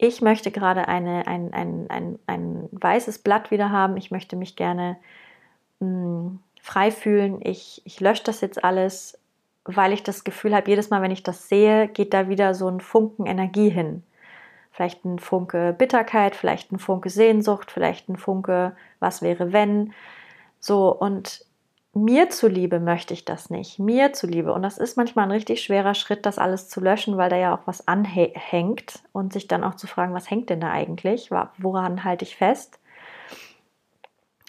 ich 0.03 0.21
möchte 0.21 0.51
gerade 0.51 0.89
eine, 0.89 1.29
ein, 1.29 1.55
ein, 1.55 1.89
ein, 1.89 2.19
ein 2.27 2.69
weißes 2.73 3.21
Blatt 3.21 3.53
wieder 3.53 3.71
haben, 3.71 3.97
ich 3.97 4.11
möchte 4.11 4.35
mich 4.35 4.57
gerne 4.57 4.97
mh, 5.79 5.87
hm, 5.87 6.39
frei 6.61 6.91
fühlen, 6.91 7.39
ich, 7.41 7.83
ich 7.85 8.01
lösche 8.01 8.25
das 8.25 8.41
jetzt 8.41 8.65
alles, 8.65 9.17
weil 9.65 9.93
ich 9.93 10.03
das 10.03 10.25
Gefühl 10.25 10.57
habe, 10.57 10.69
jedes 10.69 10.91
Mal, 10.91 11.03
wenn 11.03 11.13
ich 11.13 11.23
das 11.23 11.49
sehe, 11.49 11.87
geht 11.87 12.15
da 12.15 12.29
wieder 12.29 12.53
so 12.53 12.69
ein 12.69 12.81
Funken 12.81 13.27
Energie 13.27 13.69
hin. 13.69 14.03
Vielleicht 14.73 15.05
ein 15.05 15.21
Funke 15.21 15.73
Bitterkeit, 15.73 16.35
vielleicht 16.35 16.73
ein 16.73 16.81
Funke 16.81 17.09
Sehnsucht, 17.09 17.71
vielleicht 17.71 18.09
ein 18.09 18.17
Funke, 18.17 18.75
was 18.99 19.23
wäre 19.23 19.53
wenn. 19.53 19.93
So, 20.59 20.91
und 20.93 21.45
mir 21.95 22.31
zuliebe 22.31 22.81
möchte 22.81 23.13
ich 23.13 23.25
das 23.25 23.51
nicht. 23.51 23.79
Mir 23.79 24.13
zuliebe. 24.13 24.53
Und 24.53 24.63
das 24.63 24.79
ist 24.79 24.97
manchmal 24.97 25.27
ein 25.27 25.31
richtig 25.31 25.63
schwerer 25.63 25.95
Schritt, 25.95 26.25
das 26.25 26.39
alles 26.39 26.69
zu 26.69 26.81
löschen, 26.81 27.17
weil 27.19 27.29
da 27.31 27.37
ja 27.37 27.55
auch 27.55 27.67
was 27.67 27.87
anhängt 27.87 29.01
und 29.13 29.33
sich 29.33 29.47
dann 29.47 29.63
auch 29.63 29.75
zu 29.75 29.87
fragen, 29.87 30.15
was 30.15 30.31
hängt 30.31 30.49
denn 30.51 30.61
da 30.61 30.71
eigentlich? 30.71 31.31
Woran 31.59 32.05
halte 32.05 32.25
ich 32.25 32.37
fest? 32.37 32.79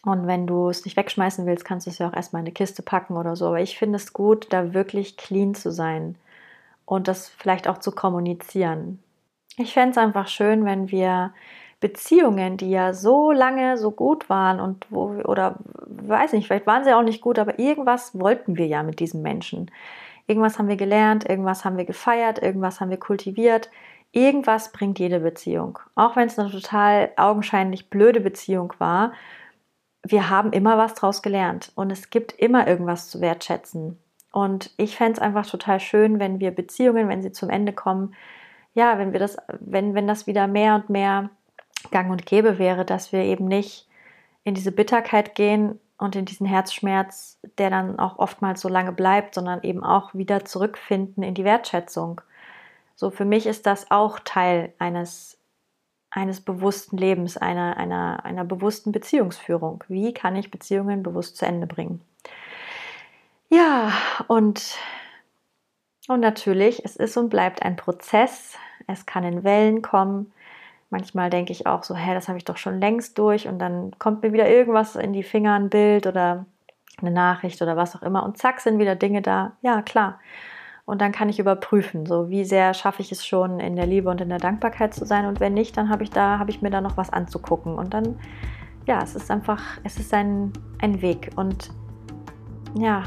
Und 0.05 0.27
wenn 0.27 0.47
du 0.47 0.69
es 0.69 0.83
nicht 0.83 0.97
wegschmeißen 0.97 1.45
willst, 1.45 1.63
kannst 1.63 1.87
du 1.87 1.91
es 1.91 1.97
ja 1.97 2.09
auch 2.09 2.13
erstmal 2.13 2.41
in 2.41 2.47
eine 2.47 2.53
Kiste 2.53 2.81
packen 2.81 3.15
oder 3.15 3.35
so. 3.35 3.47
Aber 3.47 3.61
ich 3.61 3.77
finde 3.77 3.97
es 3.97 4.13
gut, 4.13 4.47
da 4.51 4.73
wirklich 4.73 5.15
clean 5.17 5.55
zu 5.55 5.71
sein 5.71 6.15
und 6.85 7.07
das 7.07 7.29
vielleicht 7.29 7.67
auch 7.67 7.77
zu 7.77 7.91
kommunizieren. 7.91 8.99
Ich 9.57 9.73
fände 9.73 9.91
es 9.91 9.97
einfach 9.97 10.27
schön, 10.27 10.65
wenn 10.65 10.91
wir 10.91 11.33
Beziehungen, 11.83 12.55
die 12.55 12.69
ja 12.69 12.93
so 12.93 13.33
lange 13.33 13.77
so 13.77 13.91
gut 13.91 14.29
waren 14.29 14.61
und 14.61 14.85
wo 14.89 15.21
oder 15.25 15.57
weiß 15.85 16.31
nicht, 16.31 16.47
vielleicht 16.47 16.65
waren 16.65 16.85
sie 16.85 16.93
auch 16.93 17.03
nicht 17.03 17.19
gut, 17.19 17.37
aber 17.37 17.59
irgendwas 17.59 18.17
wollten 18.17 18.57
wir 18.57 18.67
ja 18.67 18.83
mit 18.83 19.01
diesem 19.01 19.21
Menschen. 19.21 19.69
Irgendwas 20.25 20.57
haben 20.57 20.69
wir 20.69 20.77
gelernt, 20.77 21.29
irgendwas 21.29 21.65
haben 21.65 21.75
wir 21.75 21.83
gefeiert, 21.83 22.41
irgendwas 22.41 22.79
haben 22.79 22.89
wir 22.89 22.97
kultiviert. 22.97 23.69
Irgendwas 24.13 24.71
bringt 24.71 24.97
jede 24.97 25.19
Beziehung. 25.19 25.77
Auch 25.95 26.15
wenn 26.15 26.27
es 26.27 26.39
eine 26.39 26.51
total 26.51 27.11
augenscheinlich 27.17 27.89
blöde 27.89 28.21
Beziehung 28.21 28.73
war, 28.77 29.11
wir 30.05 30.29
haben 30.29 30.53
immer 30.53 30.77
was 30.77 30.93
draus 30.93 31.21
gelernt 31.21 31.73
und 31.75 31.91
es 31.91 32.09
gibt 32.09 32.31
immer 32.31 32.65
irgendwas 32.65 33.09
zu 33.09 33.19
wertschätzen. 33.19 33.99
Und 34.31 34.71
ich 34.77 34.95
fände 34.95 35.13
es 35.13 35.19
einfach 35.19 35.45
total 35.45 35.81
schön, 35.81 36.19
wenn 36.19 36.39
wir 36.39 36.51
Beziehungen, 36.51 37.09
wenn 37.09 37.21
sie 37.21 37.33
zum 37.33 37.49
Ende 37.49 37.73
kommen, 37.73 38.15
ja, 38.73 38.97
wenn 38.97 39.11
wir 39.11 39.19
das, 39.19 39.35
wenn, 39.59 39.95
wenn 39.95 40.07
das 40.07 40.27
wieder 40.27 40.47
mehr 40.47 40.75
und 40.75 40.89
mehr 40.89 41.29
gang 41.91 42.11
und 42.11 42.25
gäbe 42.25 42.59
wäre, 42.59 42.85
dass 42.85 43.11
wir 43.11 43.21
eben 43.21 43.45
nicht 43.45 43.87
in 44.43 44.53
diese 44.53 44.71
Bitterkeit 44.71 45.35
gehen 45.35 45.79
und 45.97 46.15
in 46.15 46.25
diesen 46.25 46.45
Herzschmerz, 46.45 47.39
der 47.57 47.69
dann 47.69 47.97
auch 47.99 48.19
oftmals 48.19 48.61
so 48.61 48.67
lange 48.69 48.91
bleibt, 48.91 49.35
sondern 49.35 49.63
eben 49.63 49.83
auch 49.83 50.13
wieder 50.13 50.43
zurückfinden 50.45 51.23
in 51.23 51.33
die 51.33 51.45
Wertschätzung. 51.45 52.21
So 52.95 53.09
für 53.09 53.25
mich 53.25 53.45
ist 53.45 53.65
das 53.65 53.89
auch 53.89 54.19
Teil 54.19 54.73
eines, 54.79 55.37
eines 56.09 56.41
bewussten 56.41 56.97
Lebens, 56.97 57.37
einer, 57.37 57.77
einer, 57.77 58.25
einer 58.25 58.43
bewussten 58.43 58.91
Beziehungsführung. 58.91 59.83
Wie 59.87 60.13
kann 60.13 60.35
ich 60.35 60.51
Beziehungen 60.51 61.03
bewusst 61.03 61.37
zu 61.37 61.45
Ende 61.45 61.67
bringen? 61.67 62.01
Ja, 63.49 63.93
und, 64.27 64.77
und 66.07 66.19
natürlich, 66.19 66.83
es 66.83 66.95
ist 66.95 67.17
und 67.17 67.29
bleibt 67.29 67.61
ein 67.61 67.75
Prozess. 67.75 68.57
Es 68.87 69.05
kann 69.05 69.23
in 69.23 69.43
Wellen 69.43 69.81
kommen. 69.81 70.33
Manchmal 70.93 71.31
denke 71.31 71.51
ich 71.51 71.65
auch 71.65 71.81
so, 71.81 71.95
hä, 71.95 72.13
das 72.13 72.27
habe 72.27 72.37
ich 72.37 72.45
doch 72.45 72.57
schon 72.57 72.79
längst 72.79 73.17
durch 73.17 73.47
und 73.47 73.57
dann 73.57 73.97
kommt 73.97 74.21
mir 74.21 74.31
wieder 74.31 74.47
irgendwas 74.47 74.95
in 74.95 75.11
die 75.11 75.23
Finger, 75.23 75.55
ein 75.55 75.71
Bild 75.71 76.05
oder 76.05 76.45
eine 77.01 77.09
Nachricht 77.09 77.59
oder 77.63 77.75
was 77.75 77.95
auch 77.95 78.03
immer 78.03 78.21
und 78.23 78.37
zack 78.37 78.59
sind 78.59 78.77
wieder 78.77 78.95
Dinge 78.95 79.23
da. 79.23 79.53
Ja, 79.63 79.81
klar. 79.81 80.19
Und 80.85 81.01
dann 81.01 81.11
kann 81.11 81.29
ich 81.29 81.39
überprüfen, 81.39 82.05
so 82.05 82.29
wie 82.29 82.45
sehr 82.45 82.75
schaffe 82.75 83.01
ich 83.01 83.11
es 83.11 83.25
schon 83.25 83.59
in 83.59 83.75
der 83.75 83.87
Liebe 83.87 84.07
und 84.07 84.21
in 84.21 84.29
der 84.29 84.37
Dankbarkeit 84.37 84.93
zu 84.93 85.03
sein 85.03 85.25
und 85.25 85.39
wenn 85.39 85.55
nicht, 85.55 85.75
dann 85.77 85.89
habe 85.89 86.03
ich 86.03 86.11
da 86.11 86.37
habe 86.37 86.51
ich 86.51 86.61
mir 86.61 86.69
da 86.69 86.79
noch 86.79 86.95
was 86.95 87.11
anzugucken 87.11 87.73
und 87.73 87.95
dann 87.95 88.19
ja, 88.85 89.01
es 89.01 89.15
ist 89.15 89.31
einfach, 89.31 89.63
es 89.83 89.97
ist 89.97 90.13
ein, 90.13 90.53
ein 90.79 91.01
Weg 91.01 91.31
und 91.35 91.71
ja, 92.77 93.01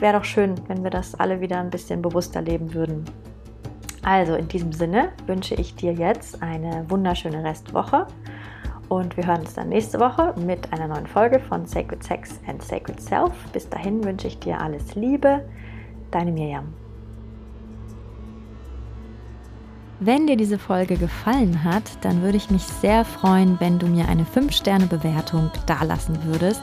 wäre 0.00 0.18
doch 0.18 0.24
schön, 0.24 0.56
wenn 0.66 0.82
wir 0.82 0.90
das 0.90 1.14
alle 1.14 1.40
wieder 1.40 1.60
ein 1.60 1.70
bisschen 1.70 2.02
bewusster 2.02 2.42
leben 2.42 2.74
würden. 2.74 3.04
Also 4.02 4.34
in 4.34 4.48
diesem 4.48 4.72
Sinne 4.72 5.10
wünsche 5.26 5.54
ich 5.54 5.74
dir 5.74 5.92
jetzt 5.92 6.42
eine 6.42 6.88
wunderschöne 6.88 7.44
Restwoche 7.44 8.06
und 8.88 9.16
wir 9.16 9.26
hören 9.26 9.42
uns 9.42 9.54
dann 9.54 9.68
nächste 9.68 10.00
Woche 10.00 10.34
mit 10.36 10.72
einer 10.72 10.88
neuen 10.88 11.06
Folge 11.06 11.38
von 11.38 11.66
Sacred 11.66 12.02
Sex 12.02 12.40
and 12.48 12.62
Sacred 12.62 13.00
Self. 13.00 13.32
Bis 13.52 13.68
dahin 13.68 14.02
wünsche 14.04 14.26
ich 14.26 14.38
dir 14.38 14.60
alles 14.60 14.94
Liebe, 14.94 15.44
deine 16.10 16.32
Miriam. 16.32 16.72
Wenn 20.02 20.26
dir 20.26 20.38
diese 20.38 20.58
Folge 20.58 20.96
gefallen 20.96 21.62
hat, 21.62 21.82
dann 22.00 22.22
würde 22.22 22.38
ich 22.38 22.50
mich 22.50 22.62
sehr 22.62 23.04
freuen, 23.04 23.60
wenn 23.60 23.78
du 23.78 23.86
mir 23.86 24.08
eine 24.08 24.24
5-Sterne-Bewertung 24.24 25.50
dalassen 25.66 26.24
würdest. 26.24 26.62